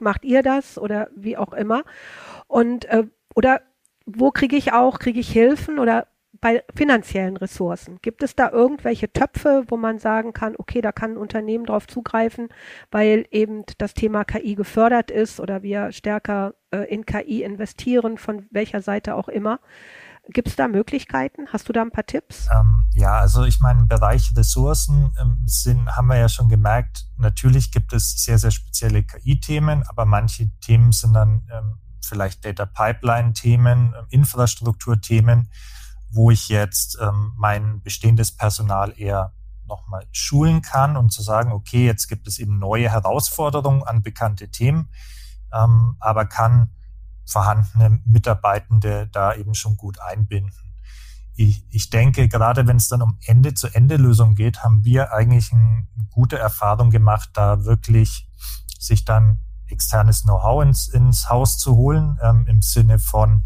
macht 0.00 0.24
ihr 0.24 0.42
das 0.42 0.78
oder 0.78 1.08
wie 1.14 1.36
auch 1.36 1.52
immer? 1.52 1.82
Und 2.46 2.84
äh, 2.86 3.04
oder 3.34 3.60
wo 4.06 4.30
kriege 4.30 4.56
ich 4.56 4.72
auch, 4.72 4.98
kriege 4.98 5.20
ich 5.20 5.30
Hilfen 5.30 5.78
oder 5.78 6.06
bei 6.40 6.64
finanziellen 6.74 7.36
Ressourcen? 7.36 7.98
Gibt 8.02 8.22
es 8.22 8.34
da 8.34 8.50
irgendwelche 8.50 9.12
Töpfe, 9.12 9.64
wo 9.68 9.76
man 9.76 9.98
sagen 9.98 10.32
kann, 10.32 10.54
okay, 10.56 10.80
da 10.80 10.92
kann 10.92 11.12
ein 11.12 11.16
Unternehmen 11.18 11.66
drauf 11.66 11.86
zugreifen, 11.86 12.48
weil 12.90 13.26
eben 13.30 13.64
das 13.78 13.94
Thema 13.94 14.24
KI 14.24 14.54
gefördert 14.54 15.10
ist 15.10 15.40
oder 15.40 15.62
wir 15.62 15.92
stärker 15.92 16.54
äh, 16.70 16.92
in 16.92 17.06
KI 17.06 17.42
investieren, 17.42 18.18
von 18.18 18.46
welcher 18.50 18.80
Seite 18.80 19.14
auch 19.14 19.28
immer? 19.28 19.60
Gibt 20.30 20.48
es 20.48 20.56
da 20.56 20.68
Möglichkeiten? 20.68 21.48
Hast 21.52 21.68
du 21.68 21.72
da 21.72 21.82
ein 21.82 21.90
paar 21.90 22.04
Tipps? 22.06 22.48
Ähm, 22.54 22.84
ja, 22.94 23.18
also 23.18 23.44
ich 23.44 23.60
meine, 23.60 23.80
im 23.80 23.88
Bereich 23.88 24.30
Ressourcen 24.36 25.14
ähm, 25.20 25.38
sind, 25.46 25.88
haben 25.96 26.08
wir 26.08 26.18
ja 26.18 26.28
schon 26.28 26.48
gemerkt, 26.48 27.06
natürlich 27.16 27.72
gibt 27.72 27.92
es 27.92 28.22
sehr, 28.22 28.38
sehr 28.38 28.50
spezielle 28.50 29.04
KI-Themen, 29.04 29.84
aber 29.88 30.04
manche 30.04 30.50
Themen 30.60 30.92
sind 30.92 31.14
dann 31.14 31.46
ähm, 31.52 31.78
vielleicht 32.04 32.44
Data 32.44 32.66
Pipeline-Themen, 32.66 33.94
ähm, 33.98 34.06
Infrastrukturthemen 34.10 35.48
wo 36.10 36.30
ich 36.30 36.48
jetzt 36.48 36.98
ähm, 37.00 37.32
mein 37.36 37.82
bestehendes 37.82 38.34
Personal 38.34 38.94
eher 38.96 39.32
nochmal 39.66 40.06
schulen 40.12 40.62
kann 40.62 40.96
und 40.96 41.12
zu 41.12 41.22
sagen, 41.22 41.52
okay, 41.52 41.84
jetzt 41.84 42.08
gibt 42.08 42.26
es 42.26 42.38
eben 42.38 42.58
neue 42.58 42.90
Herausforderungen 42.90 43.82
an 43.82 44.02
bekannte 44.02 44.50
Themen, 44.50 44.90
ähm, 45.52 45.96
aber 46.00 46.24
kann 46.24 46.74
vorhandene 47.28 48.00
Mitarbeitende 48.06 49.08
da 49.12 49.34
eben 49.34 49.54
schon 49.54 49.76
gut 49.76 50.00
einbinden. 50.00 50.74
Ich, 51.34 51.64
ich 51.70 51.90
denke, 51.90 52.26
gerade 52.26 52.66
wenn 52.66 52.78
es 52.78 52.88
dann 52.88 53.02
um 53.02 53.18
Ende-zu-Ende-Lösung 53.24 54.34
geht, 54.34 54.64
haben 54.64 54.84
wir 54.84 55.12
eigentlich 55.12 55.52
eine 55.52 55.86
gute 56.10 56.38
Erfahrung 56.38 56.90
gemacht, 56.90 57.30
da 57.34 57.64
wirklich 57.64 58.28
sich 58.78 59.04
dann 59.04 59.40
externes 59.68 60.22
Know-how 60.22 60.62
ins, 60.62 60.88
ins 60.88 61.28
Haus 61.28 61.58
zu 61.58 61.76
holen, 61.76 62.18
ähm, 62.22 62.46
im 62.48 62.62
Sinne 62.62 62.98
von, 62.98 63.44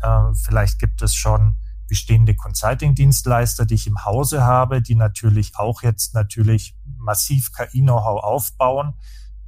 äh, 0.00 0.32
vielleicht 0.34 0.78
gibt 0.78 1.02
es 1.02 1.14
schon 1.14 1.58
bestehende 1.88 2.34
Consulting-Dienstleister, 2.34 3.66
die 3.66 3.74
ich 3.74 3.86
im 3.86 4.04
Hause 4.04 4.44
habe, 4.44 4.80
die 4.80 4.94
natürlich 4.94 5.56
auch 5.56 5.82
jetzt 5.82 6.14
natürlich 6.14 6.76
massiv 6.96 7.52
KI-Know-how 7.52 8.22
aufbauen, 8.22 8.94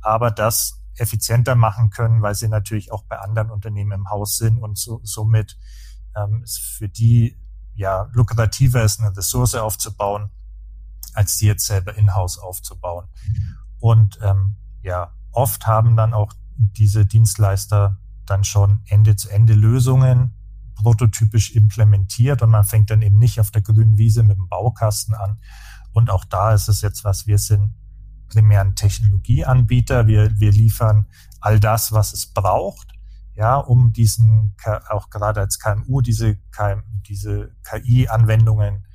aber 0.00 0.30
das 0.30 0.82
effizienter 0.96 1.54
machen 1.54 1.90
können, 1.90 2.22
weil 2.22 2.34
sie 2.34 2.48
natürlich 2.48 2.92
auch 2.92 3.04
bei 3.04 3.18
anderen 3.18 3.50
Unternehmen 3.50 3.92
im 3.92 4.10
Haus 4.10 4.36
sind 4.36 4.58
und 4.58 4.78
so, 4.78 5.00
somit 5.02 5.58
ähm, 6.16 6.42
es 6.42 6.58
für 6.58 6.88
die 6.88 7.38
ja 7.74 8.08
lukrativer 8.12 8.82
ist, 8.82 9.00
eine 9.00 9.16
Ressource 9.16 9.54
aufzubauen, 9.54 10.30
als 11.14 11.36
die 11.36 11.46
jetzt 11.46 11.66
selber 11.66 11.96
in-house 11.96 12.38
aufzubauen. 12.38 13.08
Und 13.78 14.18
ähm, 14.22 14.56
ja, 14.82 15.12
oft 15.32 15.66
haben 15.66 15.96
dann 15.96 16.14
auch 16.14 16.32
diese 16.56 17.06
Dienstleister 17.06 17.98
dann 18.24 18.44
schon 18.44 18.80
Ende-zu-Ende-Lösungen, 18.86 20.32
prototypisch 20.74 21.52
implementiert 21.54 22.42
und 22.42 22.50
man 22.50 22.64
fängt 22.64 22.90
dann 22.90 23.02
eben 23.02 23.18
nicht 23.18 23.40
auf 23.40 23.50
der 23.50 23.62
grünen 23.62 23.98
Wiese 23.98 24.22
mit 24.22 24.36
dem 24.36 24.48
Baukasten 24.48 25.14
an. 25.14 25.38
Und 25.92 26.10
auch 26.10 26.24
da 26.24 26.52
ist 26.52 26.68
es 26.68 26.82
jetzt 26.82 27.04
was, 27.04 27.26
wir 27.26 27.38
sind 27.38 27.74
primär 28.28 28.60
ein 28.60 28.74
Technologieanbieter. 28.74 30.06
Wir, 30.06 30.38
wir 30.38 30.52
liefern 30.52 31.06
all 31.40 31.60
das, 31.60 31.92
was 31.92 32.12
es 32.12 32.26
braucht, 32.26 32.92
ja, 33.34 33.56
um 33.56 33.92
diesen, 33.92 34.54
auch 34.88 35.10
gerade 35.10 35.40
als 35.40 35.58
KMU, 35.58 36.00
diese, 36.00 36.38
diese 37.06 37.54
KI-Anwendungen 37.62 38.86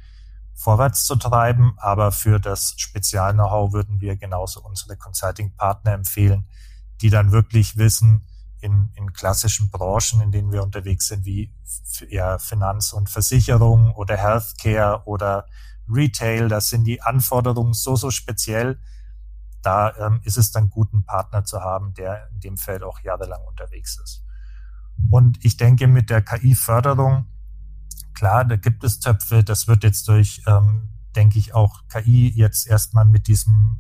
vorwärts 0.54 1.06
zu 1.06 1.16
treiben. 1.16 1.74
Aber 1.78 2.12
für 2.12 2.40
das 2.40 2.74
Spezial-Know-how 2.78 3.74
würden 3.74 4.02
wir 4.02 4.16
genauso 4.16 4.62
unsere 4.62 4.98
Consulting-Partner 4.98 5.94
empfehlen, 5.94 6.48
die 7.02 7.10
dann 7.10 7.32
wirklich 7.32 7.78
wissen, 7.78 8.26
in, 8.62 8.92
in 8.94 9.12
klassischen 9.12 9.70
Branchen, 9.70 10.22
in 10.22 10.32
denen 10.32 10.52
wir 10.52 10.64
unterwegs 10.64 11.08
sind, 11.08 11.26
wie 11.26 11.52
ja, 12.10 12.38
Finanz 12.38 12.94
und 12.94 13.10
Versicherung 13.10 13.92
oder 13.96 14.18
Healthcare 14.18 15.02
oder 15.06 15.48
Retail, 15.90 16.48
da 16.48 16.62
sind 16.62 16.86
die 16.86 17.02
Anforderungen 17.02 17.74
so, 17.74 17.96
so 17.96 18.12
speziell. 18.12 18.80
Da 19.62 19.96
ähm, 19.98 20.22
ist 20.24 20.38
es 20.38 20.52
dann 20.52 20.70
gut, 20.70 20.94
einen 20.94 21.06
Partner 21.06 21.44
zu 21.44 21.62
haben, 21.62 21.94
der 21.94 22.30
in 22.34 22.40
dem 22.40 22.58
Feld 22.58 22.84
auch 22.84 23.00
jahrelang 23.02 23.42
unterwegs 23.48 24.00
ist. 24.04 24.26
Und 25.10 25.44
ich 25.44 25.58
denke, 25.58 25.88
mit 25.88 26.10
der 26.10 26.22
KI-Förderung, 26.22 27.26
klar, 28.14 28.46
da 28.46 28.56
gibt 28.56 28.84
es 28.84 29.00
Töpfe, 29.00 29.44
das 29.44 29.68
wird 29.68 29.84
jetzt 29.84 30.08
durch, 30.08 30.44
ähm, 30.48 30.90
denke 31.16 31.40
ich, 31.40 31.54
auch 31.54 31.88
KI 31.88 32.32
jetzt 32.36 32.68
erstmal 32.68 33.06
mit 33.06 33.28
diesem 33.28 33.80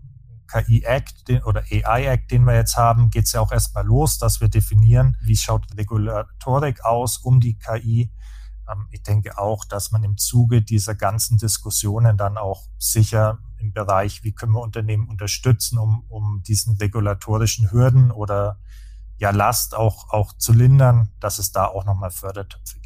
KI-Act 0.51 1.45
oder 1.45 1.63
AI-Act, 1.71 2.31
den 2.31 2.43
wir 2.43 2.55
jetzt 2.55 2.75
haben, 2.75 3.09
geht 3.09 3.25
es 3.25 3.31
ja 3.31 3.41
auch 3.41 3.51
erstmal 3.51 3.85
los, 3.85 4.17
dass 4.17 4.41
wir 4.41 4.49
definieren, 4.49 5.17
wie 5.21 5.37
schaut 5.37 5.65
Regulatorik 5.77 6.83
aus 6.83 7.17
um 7.17 7.39
die 7.39 7.57
KI. 7.57 8.11
Ähm, 8.69 8.87
ich 8.91 9.03
denke 9.03 9.37
auch, 9.37 9.63
dass 9.65 9.91
man 9.91 10.03
im 10.03 10.17
Zuge 10.17 10.61
dieser 10.61 10.95
ganzen 10.95 11.37
Diskussionen 11.37 12.17
dann 12.17 12.37
auch 12.37 12.67
sicher 12.77 13.39
im 13.61 13.73
Bereich, 13.73 14.23
wie 14.23 14.33
können 14.33 14.53
wir 14.53 14.61
Unternehmen 14.61 15.07
unterstützen, 15.07 15.77
um, 15.77 16.05
um 16.09 16.43
diesen 16.43 16.77
regulatorischen 16.77 17.71
Hürden 17.71 18.11
oder 18.11 18.59
ja, 19.17 19.29
Last 19.29 19.75
auch, 19.75 20.09
auch 20.09 20.33
zu 20.33 20.51
lindern, 20.51 21.11
dass 21.19 21.37
es 21.37 21.51
da 21.51 21.65
auch 21.65 21.85
nochmal 21.85 22.09
Fördertöpfe. 22.09 22.80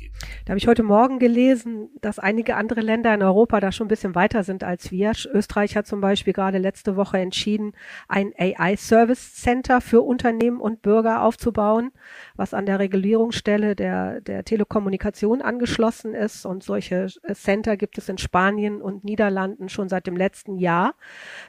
Da 0.45 0.51
habe 0.51 0.57
ich 0.59 0.67
heute 0.67 0.83
Morgen 0.83 1.19
gelesen, 1.19 1.89
dass 2.01 2.19
einige 2.19 2.55
andere 2.55 2.81
Länder 2.81 3.13
in 3.13 3.23
Europa 3.23 3.59
da 3.59 3.71
schon 3.71 3.85
ein 3.85 3.89
bisschen 3.89 4.15
weiter 4.15 4.43
sind 4.43 4.63
als 4.63 4.91
wir. 4.91 5.11
Österreich 5.33 5.75
hat 5.75 5.87
zum 5.87 6.01
Beispiel 6.01 6.33
gerade 6.33 6.57
letzte 6.57 6.95
Woche 6.95 7.17
entschieden, 7.17 7.73
ein 8.07 8.31
AI-Service 8.37 9.33
Center 9.35 9.81
für 9.81 10.01
Unternehmen 10.01 10.61
und 10.61 10.81
Bürger 10.81 11.23
aufzubauen, 11.23 11.91
was 12.35 12.53
an 12.53 12.65
der 12.65 12.79
Regulierungsstelle 12.79 13.75
der, 13.75 14.21
der 14.21 14.45
Telekommunikation 14.45 15.41
angeschlossen 15.41 16.13
ist. 16.13 16.45
Und 16.45 16.63
solche 16.63 17.07
Center 17.33 17.75
gibt 17.75 17.97
es 17.97 18.07
in 18.07 18.17
Spanien 18.17 18.81
und 18.81 19.03
Niederlanden 19.03 19.69
schon 19.69 19.89
seit 19.89 20.07
dem 20.07 20.15
letzten 20.15 20.57
Jahr. 20.57 20.93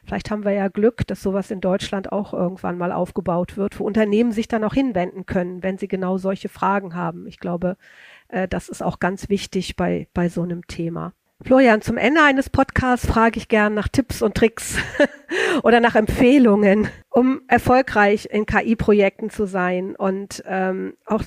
Vielleicht 0.05 0.31
haben 0.31 0.45
wir 0.45 0.53
ja 0.53 0.69
Glück, 0.69 1.07
dass 1.07 1.23
sowas 1.23 1.51
in 1.51 1.61
Deutschland 1.61 2.13
auch 2.13 2.33
irgendwann 2.33 2.79
mal 2.79 2.93
aufgebaut 2.93 3.57
wird, 3.57 3.79
wo 3.79 3.85
Unternehmen 3.85 4.33
sich 4.33 4.49
dann 4.49 4.65
auch 4.65 4.75
hinwenden 4.75 5.27
können, 5.27 5.63
wenn 5.63 5.79
sie 5.79 5.89
genau 5.89 6.19
solche 6.19 6.49
Fragen 6.49 6.95
haben. 6.95 7.27
Ich 7.27 7.39
glaube, 7.39 7.77
äh, 8.29 8.49
das 8.49 8.69
ist 8.69 8.83
auch 8.83 8.99
ganz 8.99 9.29
wichtig 9.29 9.77
bei, 9.77 10.09
bei 10.15 10.29
so 10.29 10.43
einem 10.43 10.67
Thema. 10.67 11.13
Florian, 11.43 11.83
zum 11.83 11.99
Ende 11.99 12.23
eines 12.23 12.49
Podcasts 12.49 13.07
frage 13.07 13.39
ich 13.39 13.49
gern 13.49 13.75
nach 13.75 13.89
Tipps 13.89 14.23
und 14.23 14.35
Tricks 14.35 14.79
oder 15.63 15.81
nach 15.81 15.95
Empfehlungen, 15.95 16.89
um 17.11 17.43
erfolgreich 17.47 18.29
in 18.31 18.47
KI-Projekten 18.47 19.29
zu 19.29 19.47
sein 19.47 19.95
und 19.97 20.43
ähm, 20.47 20.97
auch 21.05 21.23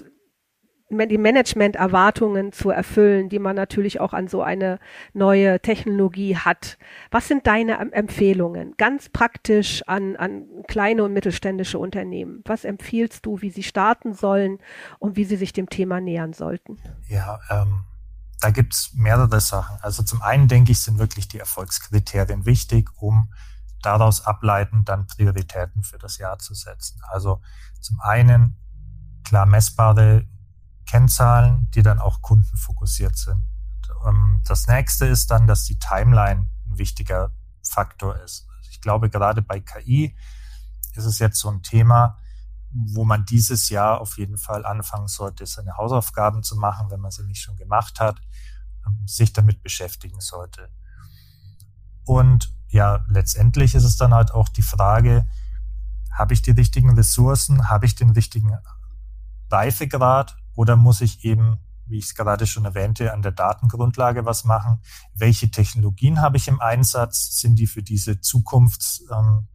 die 0.89 1.17
Management-Erwartungen 1.17 2.51
zu 2.51 2.71
erfüllen, 2.71 3.29
die 3.29 3.39
man 3.39 3.55
natürlich 3.55 3.99
auch 3.99 4.13
an 4.13 4.27
so 4.27 4.41
eine 4.41 4.79
neue 5.13 5.59
Technologie 5.59 6.35
hat. 6.35 6.77
Was 7.11 7.27
sind 7.27 7.45
deine 7.45 7.77
Empfehlungen? 7.91 8.73
Ganz 8.77 9.09
praktisch 9.09 9.83
an, 9.87 10.15
an 10.15 10.45
kleine 10.67 11.03
und 11.03 11.13
mittelständische 11.13 11.77
Unternehmen. 11.77 12.41
Was 12.45 12.65
empfiehlst 12.65 13.25
du, 13.25 13.41
wie 13.41 13.51
sie 13.51 13.63
starten 13.63 14.13
sollen 14.13 14.57
und 14.97 15.15
wie 15.15 15.25
sie 15.25 15.35
sich 15.35 15.53
dem 15.53 15.69
Thema 15.69 16.01
nähern 16.01 16.33
sollten? 16.33 16.77
Ja, 17.07 17.39
ähm, 17.49 17.83
da 18.39 18.49
gibt's 18.49 18.93
mehrere 18.93 19.41
Sachen. 19.41 19.77
Also 19.81 20.03
zum 20.03 20.21
einen 20.21 20.47
denke 20.47 20.71
ich, 20.71 20.81
sind 20.81 20.97
wirklich 20.97 21.27
die 21.27 21.39
Erfolgskriterien 21.39 22.45
wichtig, 22.45 22.89
um 22.97 23.31
daraus 23.81 24.25
ableitend 24.25 24.89
dann 24.89 25.07
Prioritäten 25.07 25.83
für 25.83 25.97
das 25.97 26.17
Jahr 26.17 26.39
zu 26.39 26.53
setzen. 26.53 26.99
Also 27.09 27.41
zum 27.79 27.99
einen 28.01 28.57
klar 29.23 29.45
messbare 29.45 30.25
Kennzahlen, 30.89 31.69
die 31.71 31.83
dann 31.83 31.99
auch 31.99 32.23
kundenfokussiert 32.23 33.15
sind. 33.15 33.43
Ähm, 34.07 34.41
das 34.43 34.67
nächste 34.67 35.05
ist 35.05 35.29
dann, 35.29 35.45
dass 35.45 35.63
die 35.63 35.77
Timeline 35.77 36.49
ein 36.67 36.77
wichtiger 36.77 37.31
Faktor 37.63 38.15
ist. 38.17 38.47
Also 38.57 38.71
ich 38.71 38.81
glaube, 38.81 39.11
gerade 39.11 39.43
bei 39.43 39.59
KI 39.59 40.17
ist 40.95 41.05
es 41.05 41.19
jetzt 41.19 41.39
so 41.39 41.49
ein 41.51 41.61
Thema, 41.61 42.17
wo 42.71 43.05
man 43.05 43.23
dieses 43.25 43.69
Jahr 43.69 44.01
auf 44.01 44.17
jeden 44.17 44.37
Fall 44.37 44.65
anfangen 44.65 45.07
sollte, 45.07 45.45
seine 45.45 45.77
Hausaufgaben 45.77 46.41
zu 46.41 46.55
machen, 46.55 46.89
wenn 46.89 46.99
man 46.99 47.11
sie 47.11 47.23
nicht 47.23 47.41
schon 47.41 47.55
gemacht 47.55 47.99
hat, 47.99 48.19
ähm, 48.87 49.07
sich 49.07 49.31
damit 49.31 49.61
beschäftigen 49.61 50.19
sollte. 50.19 50.69
Und 52.03 52.51
ja, 52.69 53.05
letztendlich 53.09 53.75
ist 53.75 53.83
es 53.83 53.97
dann 53.97 54.15
halt 54.15 54.31
auch 54.31 54.49
die 54.49 54.63
Frage, 54.63 55.27
habe 56.11 56.33
ich 56.33 56.41
die 56.41 56.51
richtigen 56.51 56.95
Ressourcen, 56.95 57.69
habe 57.69 57.85
ich 57.85 57.93
den 57.93 58.09
richtigen 58.09 58.57
Reifegrad 59.51 60.38
oder 60.59 60.75
muss 60.75 60.99
ich 60.99 61.23
eben, 61.23 61.57
wie 61.85 61.99
ich 61.99 62.07
es 62.07 62.15
gerade 62.15 62.45
schon 62.45 62.65
erwähnte, 62.65 63.13
an 63.13 63.21
der 63.21 63.31
Datengrundlage 63.31 64.25
was 64.25 64.43
machen? 64.43 64.81
Welche 65.15 65.49
Technologien 65.49 66.19
habe 66.21 66.35
ich 66.35 66.49
im 66.49 66.59
Einsatz? 66.59 67.39
Sind 67.39 67.57
die 67.59 67.65
für 67.65 67.81
diese 67.81 68.19
zukunftsgewandten 68.19 69.47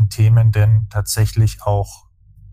ähm, 0.00 0.08
Themen 0.10 0.50
denn 0.50 0.88
tatsächlich 0.90 1.62
auch 1.62 2.08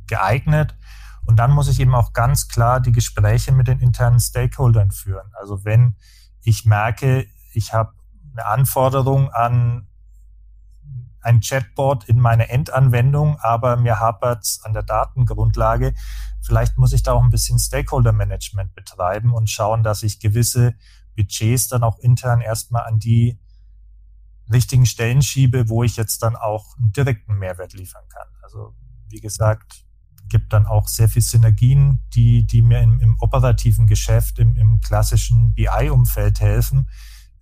geeignet? 0.06 0.78
Und 1.26 1.38
dann 1.38 1.50
muss 1.50 1.68
ich 1.68 1.80
eben 1.80 1.96
auch 1.96 2.14
ganz 2.14 2.48
klar 2.48 2.80
die 2.80 2.92
Gespräche 2.92 3.52
mit 3.52 3.68
den 3.68 3.80
internen 3.80 4.20
Stakeholdern 4.20 4.92
führen. 4.92 5.32
Also 5.34 5.66
wenn 5.66 5.96
ich 6.44 6.66
merke, 6.66 7.26
ich 7.54 7.74
habe 7.74 7.94
eine 8.34 8.46
Anforderung 8.46 9.32
an 9.32 9.88
ein 11.22 11.42
Chatbot 11.42 12.06
in 12.06 12.20
meine 12.20 12.50
Endanwendung, 12.50 13.38
aber 13.40 13.78
mir 13.78 14.00
hapert 14.00 14.60
an 14.64 14.74
der 14.74 14.84
Datengrundlage. 14.84 15.94
Vielleicht 16.42 16.78
muss 16.78 16.94
ich 16.94 17.04
da 17.04 17.14
auch 17.14 17.24
ein 17.24 17.30
bisschen 17.30 17.60
Stakeholder-Management 17.60 18.74
betreiben 18.74 19.34
und 19.34 19.50
schauen, 19.50 19.84
dass 19.84 20.04
ich 20.04 20.20
gewisse 20.20 20.76
Budgets 21.16 21.68
dann 21.68 21.84
auch 21.84 22.00
intern 22.00 22.42
erstmal 22.42 22.84
an 22.84 23.00
die 23.00 23.40
richtigen 24.52 24.86
Stellen 24.86 25.22
schiebe, 25.22 25.70
wo 25.70 25.84
ich 25.84 25.96
jetzt 25.96 26.24
dann 26.24 26.36
auch 26.36 26.78
einen 26.78 26.92
direkten 26.92 27.38
Mehrwert 27.38 27.74
liefern 27.74 28.04
kann. 28.10 28.28
Also 28.42 28.76
wie 29.10 29.22
gesagt, 29.22 29.86
gibt 30.32 30.54
dann 30.54 30.66
auch 30.66 30.88
sehr 30.88 31.10
viel 31.10 31.22
Synergien, 31.22 32.06
die, 32.14 32.46
die 32.48 32.62
mir 32.62 32.80
im, 32.80 33.00
im 33.02 33.18
operativen 33.20 33.86
Geschäft, 33.86 34.40
im, 34.40 34.56
im 34.56 34.80
klassischen 34.80 35.54
BI-Umfeld 35.54 36.40
helfen, 36.40 36.90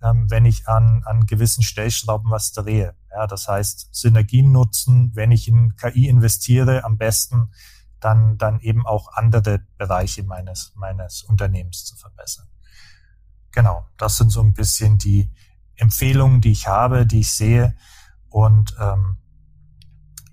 ähm, 0.02 0.30
wenn 0.30 0.44
ich 0.44 0.68
an, 0.68 1.02
an 1.04 1.26
gewissen 1.26 1.62
Stellschrauben 1.62 2.30
was 2.30 2.52
drehe. 2.52 2.94
Ja, 3.10 3.26
das 3.26 3.48
heißt, 3.48 3.88
Synergien 3.92 4.52
nutzen, 4.52 5.12
wenn 5.14 5.30
ich 5.30 5.48
in 5.48 5.76
KI 5.76 6.08
investiere, 6.08 6.84
am 6.84 6.96
besten 6.98 7.50
dann, 8.00 8.38
dann 8.38 8.60
eben 8.60 8.86
auch 8.86 9.12
andere 9.12 9.60
Bereiche 9.76 10.22
meines, 10.22 10.72
meines 10.74 11.22
Unternehmens 11.22 11.84
zu 11.84 11.96
verbessern. 11.96 12.46
Genau, 13.52 13.86
das 13.98 14.16
sind 14.16 14.30
so 14.30 14.42
ein 14.42 14.54
bisschen 14.54 14.98
die 14.98 15.30
Empfehlungen, 15.76 16.40
die 16.40 16.52
ich 16.52 16.66
habe, 16.66 17.06
die 17.06 17.20
ich 17.20 17.32
sehe. 17.32 17.76
Und 18.28 18.76
ähm, 18.80 19.16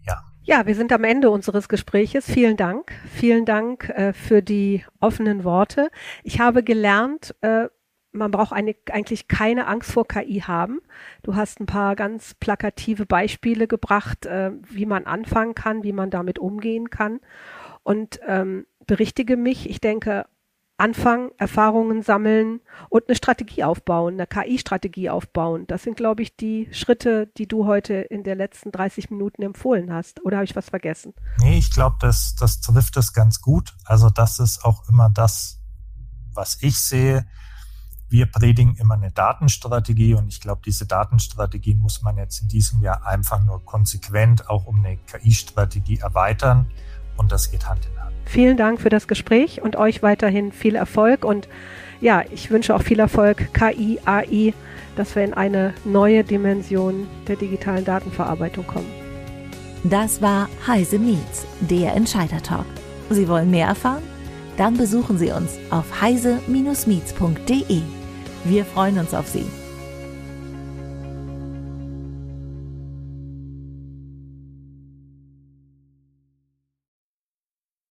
ja. 0.06 0.24
Ja, 0.44 0.66
wir 0.66 0.76
sind 0.76 0.94
am 0.94 1.04
Ende 1.04 1.30
unseres 1.30 1.68
Gespräches. 1.68 2.26
Vielen 2.26 2.58
Dank. 2.58 2.92
Vielen 3.12 3.46
Dank 3.46 3.90
äh, 3.90 4.14
für 4.14 4.42
die 4.42 4.86
offenen 5.00 5.44
Worte. 5.44 5.90
Ich 6.24 6.40
habe 6.40 6.64
gelernt, 6.64 7.36
äh, 7.42 7.68
man 8.18 8.32
braucht 8.32 8.54
eine, 8.54 8.76
eigentlich 8.92 9.28
keine 9.28 9.68
Angst 9.68 9.92
vor 9.92 10.08
KI 10.08 10.42
haben. 10.42 10.80
Du 11.24 11.36
hast 11.36 11.60
ein 11.60 11.66
paar 11.66 11.96
ganz 11.96 12.34
plakative 12.34 13.06
Beispiele 13.06 13.68
gebracht, 13.68 14.26
äh, 14.26 14.52
wie 14.70 14.86
man 14.86 15.06
anfangen 15.06 15.56
kann, 15.56 15.84
wie 15.84 15.94
man 15.94 16.10
damit 16.10 16.40
umgehen 16.40 16.90
kann. 16.90 17.20
Und 17.84 18.20
ähm, 18.28 18.66
berichtige 18.86 19.38
mich, 19.38 19.70
ich 19.70 19.80
denke, 19.80 20.26
anfangen, 20.78 21.32
Erfahrungen 21.38 22.04
sammeln 22.04 22.62
und 22.90 23.08
eine 23.08 23.16
Strategie 23.16 23.64
aufbauen, 23.64 24.14
eine 24.14 24.28
KI-Strategie 24.28 25.10
aufbauen. 25.10 25.66
Das 25.68 25.84
sind, 25.84 25.98
glaube 25.98 26.22
ich, 26.22 26.36
die 26.38 26.70
Schritte, 26.72 27.28
die 27.38 27.48
du 27.48 27.66
heute 27.66 27.96
in 27.96 28.24
der 28.24 28.36
letzten 28.36 28.72
30 28.72 29.10
Minuten 29.10 29.42
empfohlen 29.42 29.92
hast. 29.92 30.24
Oder 30.24 30.38
habe 30.38 30.46
ich 30.46 30.56
was 30.56 30.70
vergessen? 30.70 31.14
Nee, 31.40 31.58
ich 31.58 31.72
glaube, 31.72 31.98
das, 32.00 32.36
das 32.36 32.62
trifft 32.62 32.96
es 32.98 33.12
ganz 33.12 33.42
gut. 33.42 33.76
Also 33.86 34.10
das 34.10 34.40
ist 34.40 34.64
auch 34.64 34.88
immer 34.88 35.10
das, 35.10 35.60
was 36.34 36.62
ich 36.62 36.78
sehe 36.78 37.26
wir 38.10 38.26
predigen 38.28 38.76
immer 38.76 38.96
eine 38.96 39.12
Datenstrategie 39.12 40.14
und 40.14 40.28
ich 40.28 40.40
glaube, 40.40 40.62
diese 40.66 40.86
Datenstrategie 40.86 41.76
muss 41.76 42.02
man 42.02 42.18
jetzt 42.18 42.42
in 42.42 42.48
diesem 42.48 42.82
Jahr 42.82 43.06
einfach 43.06 43.44
nur 43.44 43.64
konsequent 43.66 44.50
auch 44.50 44.66
um 44.66 44.84
eine 44.84 44.98
KI-Strategie 44.98 46.00
erweitern 46.00 46.68
und 47.18 47.32
das 47.32 47.52
geht 47.52 47.68
Hand 47.68 47.86
in 47.86 48.02
Hand. 48.02 48.16
Vielen 48.26 48.58
Dank 48.58 48.80
für 48.80 48.90
das 48.90 49.08
Gespräch 49.08 49.62
und 49.62 49.76
euch 49.76 50.04
weiterhin 50.04 50.52
viel 50.52 50.76
Erfolg 50.76 51.26
und 51.26 51.48
ja, 52.00 52.24
ich 52.32 52.52
wünsche 52.52 52.76
auch 52.76 52.82
viel 52.82 53.00
Erfolg 53.00 53.54
KI, 53.54 54.00
AI, 54.06 54.54
dass 54.96 55.16
wir 55.16 55.24
in 55.24 55.34
eine 55.34 55.74
neue 55.84 56.24
Dimension 56.24 57.08
der 57.28 57.36
digitalen 57.36 57.86
Datenverarbeitung 57.86 58.68
kommen. 58.68 58.92
Das 59.84 60.22
war 60.22 60.50
Heise 60.66 61.00
Meets, 61.00 61.46
der 61.62 61.96
Entscheider 61.96 62.42
Talk. 62.42 62.66
Sie 63.10 63.28
wollen 63.28 63.50
mehr 63.50 63.68
erfahren? 63.68 64.04
Dann 64.58 64.76
besuchen 64.76 65.18
Sie 65.18 65.32
uns 65.32 65.52
auf 65.70 66.02
heise-meets.de. 66.02 67.97
Wir 68.48 68.64
freuen 68.64 68.98
uns 68.98 69.14
auf 69.14 69.28
Sie. 69.28 69.46